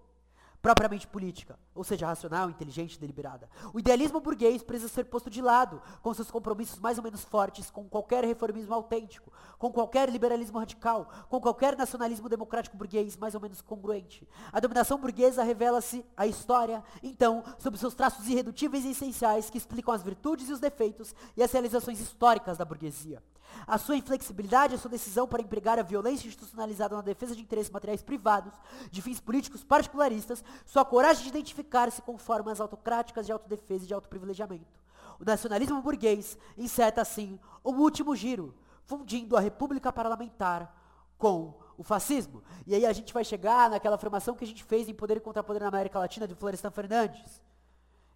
propriamente 0.61 1.07
política, 1.07 1.57
ou 1.73 1.83
seja, 1.83 2.07
racional, 2.07 2.49
inteligente 2.49 2.95
e 2.95 2.99
deliberada. 2.99 3.49
O 3.73 3.79
idealismo 3.79 4.19
burguês 4.19 4.61
precisa 4.61 4.89
ser 4.89 5.05
posto 5.05 5.29
de 5.29 5.41
lado, 5.41 5.81
com 6.01 6.13
seus 6.13 6.29
compromissos 6.29 6.79
mais 6.79 6.97
ou 6.97 7.03
menos 7.03 7.23
fortes 7.23 7.71
com 7.71 7.87
qualquer 7.87 8.23
reformismo 8.25 8.73
autêntico, 8.73 9.31
com 9.57 9.71
qualquer 9.71 10.09
liberalismo 10.09 10.59
radical, 10.59 11.09
com 11.29 11.39
qualquer 11.39 11.77
nacionalismo 11.77 12.27
democrático 12.27 12.75
burguês 12.75 13.15
mais 13.15 13.35
ou 13.35 13.41
menos 13.41 13.61
congruente. 13.61 14.27
A 14.51 14.59
dominação 14.59 14.97
burguesa 14.97 15.43
revela-se 15.43 16.05
a 16.15 16.27
história, 16.27 16.83
então, 17.01 17.43
sob 17.57 17.77
seus 17.77 17.93
traços 17.93 18.27
irredutíveis 18.27 18.83
e 18.83 18.91
essenciais 18.91 19.49
que 19.49 19.57
explicam 19.57 19.93
as 19.93 20.03
virtudes 20.03 20.49
e 20.49 20.53
os 20.53 20.59
defeitos 20.59 21.15
e 21.37 21.43
as 21.43 21.51
realizações 21.51 21.99
históricas 21.99 22.57
da 22.57 22.65
burguesia. 22.65 23.23
A 23.67 23.77
sua 23.77 23.95
inflexibilidade, 23.95 24.75
a 24.75 24.77
sua 24.77 24.91
decisão 24.91 25.27
para 25.27 25.41
empregar 25.41 25.79
a 25.79 25.83
violência 25.83 26.27
institucionalizada 26.27 26.95
na 26.95 27.01
defesa 27.01 27.35
de 27.35 27.41
interesses 27.41 27.71
materiais 27.71 28.01
privados, 28.01 28.53
de 28.89 29.01
fins 29.01 29.19
políticos 29.19 29.63
particularistas, 29.63 30.43
sua 30.65 30.83
coragem 30.85 31.23
de 31.23 31.29
identificar-se 31.29 32.01
com 32.01 32.17
formas 32.17 32.59
autocráticas 32.59 33.25
de 33.25 33.31
autodefesa 33.31 33.83
e 33.83 33.87
de 33.87 33.93
autoprivilegiamento. 33.93 34.79
O 35.19 35.25
nacionalismo 35.25 35.81
burguês 35.81 36.37
inseta, 36.57 37.01
assim, 37.01 37.39
o 37.63 37.71
último 37.71 38.15
giro, 38.15 38.55
fundindo 38.85 39.35
a 39.35 39.39
república 39.39 39.91
parlamentar 39.91 40.75
com 41.17 41.53
o 41.77 41.83
fascismo. 41.83 42.41
E 42.65 42.73
aí 42.73 42.85
a 42.85 42.93
gente 42.93 43.13
vai 43.13 43.23
chegar 43.23 43.69
naquela 43.69 43.95
afirmação 43.95 44.35
que 44.35 44.43
a 44.43 44.47
gente 44.47 44.63
fez 44.63 44.89
em 44.89 44.93
Poder 44.93 45.17
e 45.17 45.19
Contrapoder 45.19 45.61
na 45.61 45.67
América 45.67 45.99
Latina, 45.99 46.27
de 46.27 46.35
Florestan 46.35 46.71
Fernandes, 46.71 47.41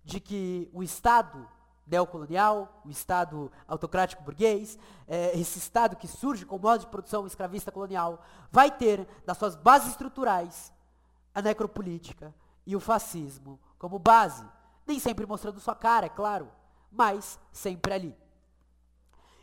de 0.04 0.19
que 0.19 0.69
o 0.74 0.82
Estado 0.82 1.48
neocolonial, 1.86 2.82
o 2.86 2.89
Estado 2.89 3.52
autocrático 3.67 4.24
burguês, 4.24 4.78
é, 5.08 5.38
esse 5.38 5.60
Estado 5.60 5.96
que 5.96 6.08
surge 6.08 6.46
com 6.46 6.58
modo 6.58 6.82
de 6.82 6.88
produção 6.88 7.28
escravista 7.28 7.72
colonial, 7.72 8.24
vai 8.52 8.72
ter 8.72 9.08
nas 9.26 9.38
suas 9.38 9.56
bases 9.56 9.89
estruturais 9.89 10.72
a 11.34 11.41
necropolítica 11.41 12.34
e 12.65 12.76
o 12.76 12.80
fascismo 12.80 13.60
como 13.78 14.00
base. 14.00 14.46
Nem 14.86 15.00
sempre 15.00 15.26
mostrando 15.26 15.60
sua 15.60 15.76
cara, 15.76 16.06
é 16.06 16.10
claro, 16.10 16.50
mas 16.91 17.39
sempre 17.52 17.93
ali. 17.93 18.22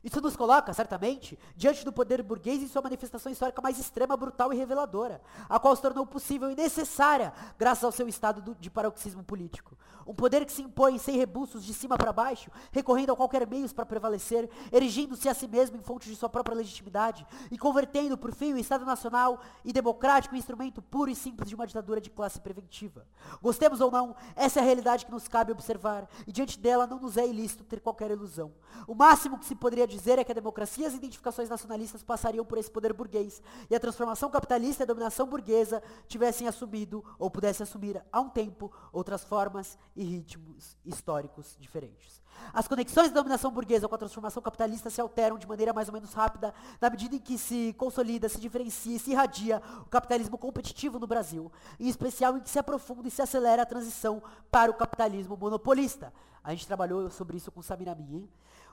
Isso 0.02 0.20
nos 0.20 0.34
coloca, 0.34 0.72
certamente, 0.72 1.38
diante 1.54 1.84
do 1.84 1.92
poder 1.92 2.22
burguês 2.22 2.62
em 2.62 2.68
sua 2.68 2.80
manifestação 2.80 3.30
histórica 3.30 3.60
mais 3.60 3.78
extrema, 3.78 4.16
brutal 4.16 4.52
e 4.52 4.56
reveladora, 4.56 5.20
a 5.48 5.58
qual 5.58 5.76
se 5.76 5.82
tornou 5.82 6.06
possível 6.06 6.50
e 6.50 6.56
necessária 6.56 7.32
graças 7.58 7.84
ao 7.84 7.92
seu 7.92 8.08
estado 8.08 8.56
de 8.58 8.70
paroxismo 8.70 9.22
político. 9.22 9.76
Um 10.06 10.14
poder 10.14 10.44
que 10.46 10.52
se 10.52 10.62
impõe 10.62 10.98
sem 10.98 11.16
rebuços 11.16 11.64
de 11.64 11.74
cima 11.74 11.98
para 11.98 12.12
baixo, 12.12 12.50
recorrendo 12.72 13.12
a 13.12 13.16
qualquer 13.16 13.46
meios 13.46 13.72
para 13.72 13.84
prevalecer, 13.84 14.48
erigindo-se 14.72 15.28
a 15.28 15.34
si 15.34 15.46
mesmo 15.46 15.76
em 15.76 15.82
fonte 15.82 16.08
de 16.08 16.16
sua 16.16 16.28
própria 16.28 16.56
legitimidade 16.56 17.26
e 17.50 17.58
convertendo, 17.58 18.16
por 18.16 18.34
fim, 18.34 18.54
o 18.54 18.58
Estado 18.58 18.84
Nacional 18.86 19.40
e 19.64 19.72
democrático 19.72 20.34
em 20.34 20.38
instrumento 20.38 20.80
puro 20.80 21.10
e 21.10 21.14
simples 21.14 21.48
de 21.50 21.54
uma 21.54 21.66
ditadura 21.66 22.00
de 22.00 22.10
classe 22.10 22.40
preventiva. 22.40 23.06
Gostemos 23.42 23.80
ou 23.80 23.90
não, 23.90 24.16
essa 24.34 24.58
é 24.58 24.62
a 24.62 24.64
realidade 24.64 25.04
que 25.04 25.12
nos 25.12 25.28
cabe 25.28 25.52
observar 25.52 26.08
e 26.26 26.32
diante 26.32 26.58
dela 26.58 26.86
não 26.86 26.98
nos 26.98 27.16
é 27.16 27.26
ilícito 27.26 27.64
ter 27.64 27.80
qualquer 27.80 28.10
ilusão. 28.10 28.52
O 28.86 28.94
máximo 28.94 29.38
que 29.38 29.44
se 29.44 29.54
poderia 29.54 29.86
dizer 29.90 30.18
é 30.18 30.24
que 30.24 30.32
a 30.32 30.34
democracia 30.34 30.84
e 30.84 30.86
as 30.86 30.94
identificações 30.94 31.48
nacionalistas 31.48 32.02
passariam 32.02 32.44
por 32.44 32.56
esse 32.58 32.70
poder 32.70 32.92
burguês 32.92 33.42
e 33.68 33.74
a 33.74 33.80
transformação 33.80 34.30
capitalista 34.30 34.82
e 34.82 34.84
a 34.84 34.86
dominação 34.86 35.26
burguesa 35.26 35.82
tivessem 36.08 36.48
assumido 36.48 37.04
ou 37.18 37.30
pudessem 37.30 37.64
assumir 37.64 38.02
há 38.10 38.20
um 38.20 38.28
tempo 38.28 38.72
outras 38.92 39.24
formas 39.24 39.78
e 39.94 40.04
ritmos 40.04 40.76
históricos 40.84 41.56
diferentes. 41.60 42.20
As 42.52 42.66
conexões 42.66 43.10
da 43.10 43.20
dominação 43.20 43.50
burguesa 43.50 43.88
com 43.88 43.94
a 43.94 43.98
transformação 43.98 44.42
capitalista 44.42 44.90
se 44.90 45.00
alteram 45.00 45.38
de 45.38 45.46
maneira 45.46 45.72
mais 45.72 45.88
ou 45.88 45.94
menos 45.94 46.12
rápida 46.12 46.54
na 46.80 46.88
medida 46.88 47.16
em 47.16 47.18
que 47.18 47.36
se 47.36 47.74
consolida, 47.76 48.28
se 48.28 48.40
diferencia 48.40 48.96
e 48.96 48.98
se 48.98 49.10
irradia 49.10 49.62
o 49.82 49.88
capitalismo 49.90 50.38
competitivo 50.38 50.98
no 50.98 51.06
Brasil, 51.06 51.50
em 51.78 51.88
especial 51.88 52.36
em 52.36 52.40
que 52.40 52.50
se 52.50 52.58
aprofunda 52.58 53.06
e 53.06 53.10
se 53.10 53.22
acelera 53.22 53.62
a 53.62 53.66
transição 53.66 54.22
para 54.50 54.70
o 54.70 54.74
capitalismo 54.74 55.36
monopolista. 55.36 56.12
A 56.42 56.52
gente 56.52 56.66
trabalhou 56.66 57.10
sobre 57.10 57.36
isso 57.36 57.52
com 57.52 57.60
Samir 57.60 57.88
Amin, 57.88 58.28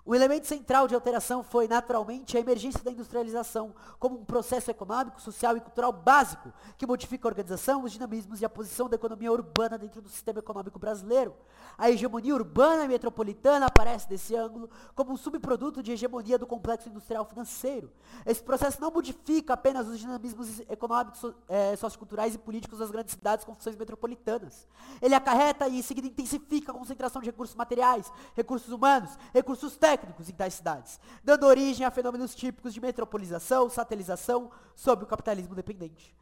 o 0.07 0.15
elemento 0.15 0.47
central 0.47 0.87
de 0.87 0.95
alteração 0.95 1.43
foi, 1.43 1.67
naturalmente, 1.67 2.37
a 2.37 2.39
emergência 2.39 2.81
da 2.81 2.89
industrialização 2.89 3.75
como 3.99 4.17
um 4.17 4.23
processo 4.23 4.71
econômico, 4.71 5.19
social 5.19 5.57
e 5.57 5.59
cultural 5.59 5.91
básico 5.91 6.53
que 6.77 6.87
modifica 6.87 7.27
a 7.27 7.29
organização, 7.29 7.83
os 7.83 7.91
dinamismos 7.91 8.39
e 8.39 8.45
a 8.45 8.49
posição 8.49 8.87
da 8.87 8.95
economia 8.95 9.29
urbana 9.29 9.77
dentro 9.77 10.01
do 10.01 10.07
sistema 10.07 10.39
econômico 10.39 10.79
brasileiro. 10.79 11.35
A 11.77 11.91
hegemonia 11.91 12.33
urbana 12.33 12.85
e 12.85 12.87
metropolitana 12.87 13.65
aparece 13.65 14.07
desse 14.07 14.33
ângulo 14.33 14.69
como 14.95 15.11
um 15.11 15.17
subproduto 15.17 15.83
de 15.83 15.91
hegemonia 15.91 16.37
do 16.37 16.47
complexo 16.47 16.87
industrial 16.87 17.25
financeiro. 17.25 17.91
Esse 18.25 18.41
processo 18.41 18.79
não 18.79 18.89
modifica 18.89 19.55
apenas 19.55 19.89
os 19.89 19.99
dinamismos 19.99 20.61
econômicos, 20.69 21.33
é, 21.49 21.75
socioculturais 21.75 22.33
e 22.33 22.37
políticos 22.37 22.79
das 22.79 22.89
grandes 22.89 23.13
cidades 23.13 23.43
com 23.43 23.53
funções 23.53 23.75
metropolitanas. 23.75 24.65
Ele 25.01 25.13
acarreta 25.13 25.67
e, 25.67 25.79
em 25.79 25.81
seguida, 25.81 26.07
intensifica 26.07 26.71
a 26.71 26.75
concentração 26.75 27.21
de 27.21 27.29
recursos 27.29 27.57
materiais, 27.57 28.09
recursos 28.33 28.71
humanos, 28.71 29.17
recursos 29.33 29.75
técnicos, 29.75 29.96
técnicos 29.97 30.29
em 30.29 30.33
tais 30.33 30.53
cidades, 30.53 30.99
dando 31.23 31.45
origem 31.45 31.85
a 31.85 31.91
fenômenos 31.91 32.35
típicos 32.35 32.73
de 32.73 32.79
metropolização, 32.79 33.69
satelização, 33.69 34.51
sob 34.75 35.03
o 35.03 35.07
capitalismo 35.07 35.55
dependente. 35.55 36.15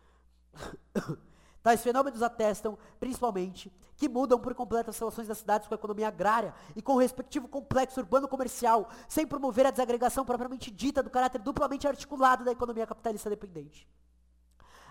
Tais 1.62 1.82
fenômenos 1.82 2.22
atestam, 2.22 2.78
principalmente, 3.00 3.74
que 3.98 4.08
mudam 4.08 4.40
por 4.40 4.54
completo 4.54 4.92
as 4.92 5.00
relações 5.00 5.28
das 5.28 5.40
cidades 5.40 5.68
com 5.68 5.74
a 5.74 5.78
economia 5.78 6.10
agrária 6.10 6.54
e 6.76 6.82
com 6.82 6.94
o 6.94 7.00
respectivo 7.00 7.48
complexo 7.48 8.00
urbano-comercial, 8.00 8.88
sem 9.10 9.26
promover 9.26 9.66
a 9.66 9.72
desagregação 9.72 10.24
propriamente 10.24 10.70
dita 10.70 11.02
do 11.02 11.10
caráter 11.10 11.42
duplamente 11.42 11.88
articulado 11.88 12.44
da 12.44 12.52
economia 12.52 12.86
capitalista 12.86 13.32
dependente. 13.32 13.90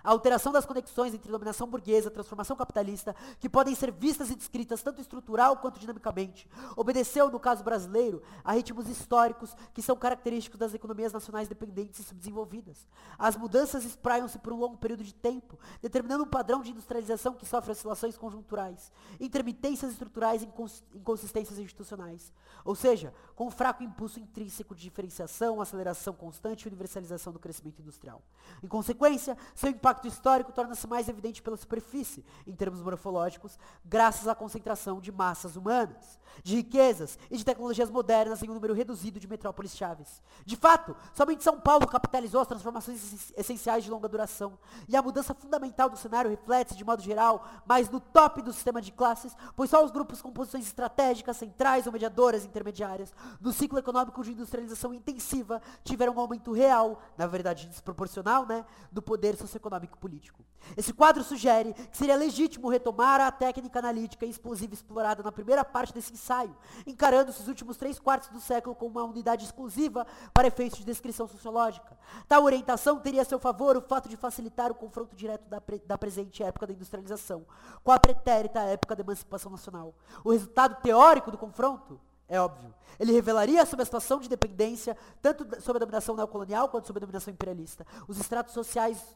A 0.05 0.11
alteração 0.11 0.53
das 0.53 0.67
conexões 0.67 1.15
entre 1.15 1.33
dominação 1.33 1.67
burguesa 1.67 2.09
e 2.09 2.11
transformação 2.11 2.55
capitalista, 2.55 3.17
que 3.41 3.49
podem 3.49 3.75
ser 3.75 3.91
vistas 3.91 4.29
e 4.29 4.35
descritas 4.35 4.83
tanto 4.83 5.01
estrutural 5.01 5.57
quanto 5.57 5.81
dinamicamente, 5.81 6.47
obedeceu, 6.77 7.31
no 7.31 7.41
caso 7.41 7.65
brasileiro, 7.65 8.23
a 8.45 8.53
ritmos 8.53 8.87
históricos 8.87 9.57
que 9.73 9.81
são 9.81 9.97
característicos 9.97 10.61
das 10.61 10.75
economias 10.75 11.11
nacionais 11.11 11.49
dependentes 11.49 12.01
e 12.01 12.05
subdesenvolvidas. 12.05 12.87
As 13.19 13.35
mudanças 13.35 13.83
espraiam-se 13.87 14.39
por 14.39 14.53
um 14.53 14.59
longo 14.59 14.77
período 14.77 15.03
de 15.03 15.15
tempo, 15.15 15.59
determinando 15.81 16.25
um 16.25 16.29
padrão 16.29 16.61
de 16.61 16.71
industrialização 16.71 17.33
que 17.33 17.47
sofre 17.47 17.73
oscilações 17.73 18.19
conjunturais, 18.19 18.93
intermitências 19.19 19.93
estruturais 19.93 20.43
e 20.43 20.49
inconsistências 20.95 21.59
institucionais. 21.59 22.31
Ou 22.63 22.75
seja, 22.75 23.15
com 23.35 23.47
um 23.47 23.51
fraco 23.51 23.83
impulso 23.83 24.21
intrínseco 24.21 24.75
de 24.75 24.83
diferenciação, 24.83 25.61
aceleração 25.61 26.13
constante 26.13 26.65
e 26.65 26.69
universalização 26.69 27.33
do 27.33 27.39
crescimento 27.39 27.81
industrial. 27.81 28.23
Em 28.63 28.69
consequência, 28.69 29.37
seu 29.55 29.71
impacto 29.71 29.94
impacto 29.95 30.09
histórico 30.09 30.53
torna-se 30.53 30.87
mais 30.87 31.09
evidente 31.09 31.41
pela 31.41 31.57
superfície, 31.57 32.25
em 32.47 32.55
termos 32.55 32.83
morfológicos, 32.83 33.59
graças 33.85 34.27
à 34.27 34.35
concentração 34.35 35.01
de 35.01 35.13
massas 35.13 35.55
humanas, 35.55 36.19
de 36.43 36.57
riquezas 36.57 37.17
e 37.31 37.37
de 37.37 37.45
tecnologias 37.45 37.89
modernas 37.89 38.43
em 38.43 38.51
um 38.51 38.55
número 38.55 38.75
reduzido 38.75 39.21
de 39.21 39.29
metrópoles 39.29 39.77
chaves. 39.77 40.21
De 40.45 40.57
fato, 40.57 40.97
somente 41.15 41.45
São 41.45 41.61
Paulo 41.61 41.87
capitalizou 41.87 42.41
as 42.41 42.49
transformações 42.49 43.33
essenciais 43.37 43.85
de 43.85 43.91
longa 43.91 44.09
duração, 44.09 44.59
e 44.89 44.97
a 44.97 45.03
mudança 45.03 45.33
fundamental 45.33 45.89
do 45.89 45.97
cenário 45.97 46.31
reflete-se, 46.31 46.77
de 46.77 46.85
modo 46.85 47.03
geral, 47.03 47.47
mais 47.65 47.89
no 47.89 48.01
top 48.01 48.43
do 48.43 48.53
sistema 48.53 48.83
de 48.83 48.91
classes, 48.91 49.37
pois 49.55 49.71
só 49.71 49.85
os 49.85 49.93
grupos 49.93 50.21
com 50.21 50.33
posições 50.33 50.67
estratégicas, 50.67 51.37
centrais 51.37 51.87
ou 51.87 51.93
mediadoras 51.93 52.45
intermediárias, 52.45 53.15
no 53.41 53.53
ciclo 53.53 53.79
econômico 53.79 54.25
de 54.25 54.33
industrialização 54.33 54.93
intensiva, 54.93 55.63
tiveram 55.85 56.15
um 56.15 56.21
aumento 56.21 56.53
real, 56.53 57.01
na 57.17 57.27
verdade 57.27 57.69
desproporcional, 57.69 58.45
né, 58.45 58.65
do 58.91 59.01
poder 59.01 59.37
socioeconômico 59.37 59.84
econômico-político. 59.85 60.45
Esse 60.77 60.93
quadro 60.93 61.23
sugere 61.23 61.75
que 61.75 61.97
seria 61.97 62.17
legítimo 62.17 62.71
retomar 62.71 63.21
a 63.21 63.31
técnica 63.31 63.79
analítica 63.79 64.25
e 64.25 64.31
explosiva 64.31 64.73
explorada 64.73 65.23
na 65.23 65.31
primeira 65.31 65.65
parte 65.65 65.93
desse 65.93 66.13
ensaio, 66.13 66.57
encarando 66.87 67.31
esses 67.31 67.47
últimos 67.47 67.77
três 67.77 67.99
quartos 67.99 68.31
do 68.31 68.41
século 68.41 68.75
como 68.75 68.99
uma 68.99 69.05
unidade 69.05 69.45
exclusiva 69.45 70.07
para 70.33 70.49
efeitos 70.49 70.79
de 70.79 70.85
descrição 70.85 71.29
sociológica. 71.29 71.99
Tal 72.27 72.43
orientação 72.45 72.99
teria 72.99 73.23
a 73.23 73.25
seu 73.25 73.39
favor 73.39 73.77
o 73.77 73.83
fato 73.83 74.09
de 74.09 74.17
facilitar 74.17 74.71
o 74.71 74.75
confronto 74.75 75.15
direto 75.15 75.47
da, 75.49 75.61
pre 75.61 75.79
da 75.81 75.99
presente 75.99 76.43
época 76.43 76.67
da 76.67 76.73
industrialização 76.73 77.45
com 77.83 77.93
a 77.93 77.99
pretérita 77.99 78.61
época 78.61 78.97
da 78.97 79.03
emancipação 79.03 79.51
nacional. 79.53 79.95
O 80.25 80.33
resultado 80.33 80.81
teórico 80.81 81.31
do 81.31 81.37
confronto 81.37 82.01
é 82.27 82.41
óbvio. 82.41 82.75
Ele 82.99 83.13
revelaria 83.13 83.67
sobre 83.67 83.83
a 83.83 83.85
situação 83.85 84.19
de 84.19 84.29
dependência, 84.29 84.97
tanto 85.21 85.61
sob 85.61 85.77
a 85.77 85.81
dominação 85.81 86.17
neocolonial 86.17 86.69
quanto 86.71 86.87
sob 86.87 86.99
a 86.99 87.01
dominação 87.01 87.33
imperialista. 87.33 87.87
Os 88.09 88.19
estratos 88.19 88.55
sociais 88.55 89.15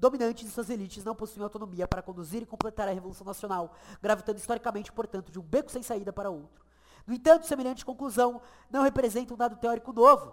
dominantes 0.00 0.48
e 0.48 0.50
suas 0.50 0.70
elites 0.70 1.04
não 1.04 1.14
possuem 1.14 1.44
autonomia 1.44 1.86
para 1.86 2.00
conduzir 2.00 2.42
e 2.42 2.46
completar 2.46 2.88
a 2.88 2.92
Revolução 2.92 3.26
Nacional, 3.26 3.74
gravitando 4.02 4.38
historicamente, 4.38 4.90
portanto, 4.90 5.30
de 5.30 5.38
um 5.38 5.42
beco 5.42 5.70
sem 5.70 5.82
saída 5.82 6.10
para 6.10 6.30
outro. 6.30 6.64
No 7.06 7.12
entanto, 7.12 7.46
semelhante 7.46 7.84
conclusão 7.84 8.40
não 8.70 8.82
representa 8.82 9.34
um 9.34 9.36
dado 9.36 9.56
teórico 9.56 9.92
novo, 9.92 10.32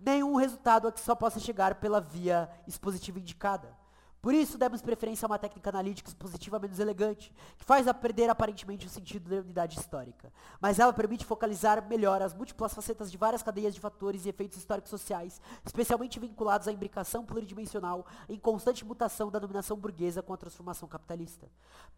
nenhum 0.00 0.36
resultado 0.36 0.88
a 0.88 0.92
que 0.92 1.00
só 1.00 1.14
possa 1.14 1.38
chegar 1.38 1.74
pela 1.74 2.00
via 2.00 2.48
expositiva 2.66 3.18
indicada. 3.18 3.76
Por 4.20 4.34
isso, 4.34 4.58
demos 4.58 4.82
preferência 4.82 5.26
a 5.26 5.28
uma 5.28 5.38
técnica 5.38 5.70
analítica 5.70 6.08
expositiva 6.08 6.58
menos 6.58 6.80
elegante, 6.80 7.32
que 7.56 7.64
faz 7.64 7.86
perder 8.00 8.28
aparentemente 8.28 8.86
o 8.86 8.90
sentido 8.90 9.30
da 9.30 9.36
unidade 9.36 9.78
histórica. 9.78 10.32
Mas 10.60 10.78
ela 10.78 10.92
permite 10.92 11.24
focalizar 11.24 11.86
melhor 11.88 12.20
as 12.20 12.34
múltiplas 12.34 12.74
facetas 12.74 13.10
de 13.10 13.16
várias 13.16 13.42
cadeias 13.42 13.74
de 13.74 13.80
fatores 13.80 14.26
e 14.26 14.28
efeitos 14.28 14.58
históricos 14.58 14.90
sociais, 14.90 15.40
especialmente 15.64 16.18
vinculados 16.18 16.66
à 16.66 16.72
imbricação 16.72 17.24
pluridimensional 17.24 18.04
em 18.28 18.38
constante 18.38 18.84
mutação 18.84 19.30
da 19.30 19.38
dominação 19.38 19.76
burguesa 19.76 20.22
com 20.22 20.32
a 20.32 20.36
transformação 20.36 20.88
capitalista. 20.88 21.48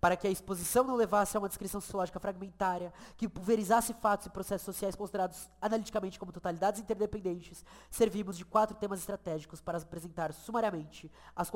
Para 0.01 0.17
que 0.17 0.27
a 0.27 0.31
exposição 0.31 0.85
não 0.85 0.97
levasse 0.97 1.37
a 1.37 1.41
uma 1.41 1.49
descrição 1.49 1.81
sociológica 1.81 2.21
fragmentária, 2.21 2.93
que 3.17 3.29
pulverizasse 3.29 3.95
fatos 3.95 4.27
e 4.27 4.31
processos 4.31 4.67
sociais 4.67 4.95
considerados 4.95 5.49
analiticamente 5.61 6.19
como 6.19 6.33
totalidades 6.33 6.81
interdependentes, 6.81 7.65
servimos 7.91 8.37
de 8.37 8.45
quatro 8.45 8.77
temas 8.77 9.01
estratégicos 9.01 9.61
para 9.61 9.79
apresentar 9.79 10.33
sumariamente 10.33 11.11
as 11.35 11.49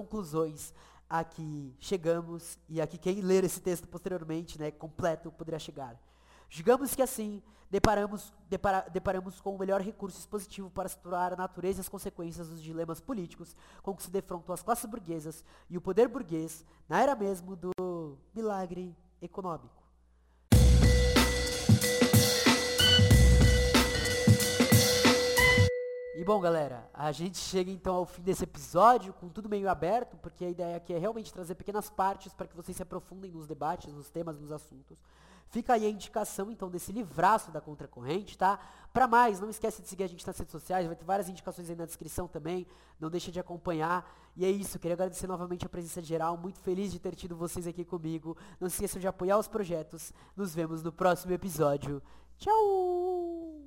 conclusões 0.55 0.73
a 1.09 1.23
que 1.23 1.75
chegamos 1.79 2.59
e 2.69 2.81
a 2.81 2.87
que 2.87 2.97
quem 2.97 3.21
ler 3.21 3.45
esse 3.45 3.61
texto 3.61 3.87
posteriormente, 3.87 4.59
né, 4.59 4.71
completo, 4.71 5.31
poderá 5.31 5.59
chegar. 5.59 5.97
Digamos 6.49 6.95
que 6.95 7.03
assim, 7.03 7.43
deparamos, 7.71 8.33
depara, 8.49 8.88
deparamos 8.90 9.40
com 9.40 9.55
o 9.55 9.59
melhor 9.59 9.81
recurso 9.81 10.19
expositivo 10.19 10.71
para 10.71 10.87
explorar 10.87 11.33
a 11.33 11.37
natureza 11.37 11.81
e 11.81 11.83
as 11.83 11.88
consequências 11.88 12.49
dos 12.49 12.62
dilemas 12.62 13.01
políticos 13.01 13.55
com 13.83 13.95
que 13.95 14.03
se 14.03 14.11
defrontam 14.11 14.55
as 14.55 14.62
classes 14.62 14.87
burguesas 14.87 15.45
e 15.69 15.77
o 15.77 15.81
poder 15.81 16.09
burguês 16.09 16.64
na 16.88 17.01
era 17.01 17.14
mesmo 17.14 17.55
do 17.55 18.17
milagre 18.35 18.97
econômico. 19.21 19.84
E 26.16 26.24
bom, 26.24 26.40
galera, 26.40 26.88
a 26.94 27.11
gente 27.11 27.38
chega 27.38 27.72
então 27.72 27.96
ao 27.96 28.07
fim 28.07 28.22
desse 28.22 28.44
episódio 28.44 29.12
com 29.14 29.29
tudo 29.29 29.48
meio 29.48 29.68
aberto, 29.68 30.16
porque 30.18 30.44
a 30.44 30.50
ideia 30.50 30.77
aqui 30.77 30.94
é 30.94 30.98
realmente 30.98 31.33
trazer 31.33 31.57
pequenas 31.57 31.90
partes 31.90 32.33
para 32.33 32.46
que 32.46 32.55
vocês 32.55 32.77
se 32.77 32.83
aprofundem 32.85 33.33
nos 33.33 33.48
debates, 33.48 33.92
nos 33.92 34.11
temas, 34.11 34.38
nos 34.38 34.53
assuntos. 34.53 34.96
Fica 35.48 35.72
aí 35.72 35.85
a 35.85 35.90
indicação 35.90 36.53
então 36.53 36.70
desse 36.70 36.92
livraço 36.92 37.50
da 37.50 37.61
Contracorrente, 37.61 38.38
tá? 38.38 38.61
Para 38.92 39.09
mais, 39.09 39.40
não 39.40 39.50
esquece 39.50 39.83
de 39.83 39.88
seguir 39.88 40.05
a 40.05 40.07
gente 40.07 40.24
nas 40.24 40.38
redes 40.38 40.53
sociais, 40.53 40.87
vai 40.87 40.94
ter 40.94 41.05
várias 41.05 41.29
indicações 41.29 41.68
aí 41.68 41.74
na 41.74 41.85
descrição 41.85 42.29
também, 42.29 42.64
não 43.00 43.11
deixa 43.11 43.33
de 43.33 43.40
acompanhar. 43.40 44.09
E 44.37 44.44
é 44.44 44.50
isso, 44.50 44.79
queria 44.79 44.94
agradecer 44.94 45.27
novamente 45.27 45.66
a 45.66 45.68
presença 45.68 46.00
geral, 46.00 46.37
muito 46.37 46.61
feliz 46.61 46.92
de 46.92 47.00
ter 47.00 47.16
tido 47.16 47.37
vocês 47.37 47.66
aqui 47.66 47.85
comigo. 47.85 48.37
Não 48.61 48.68
se 48.68 48.77
esqueçam 48.77 49.00
de 49.00 49.09
apoiar 49.09 49.37
os 49.37 49.48
projetos. 49.48 50.12
Nos 50.37 50.55
vemos 50.55 50.81
no 50.81 50.92
próximo 50.92 51.33
episódio. 51.33 52.00
Tchau! 52.38 53.63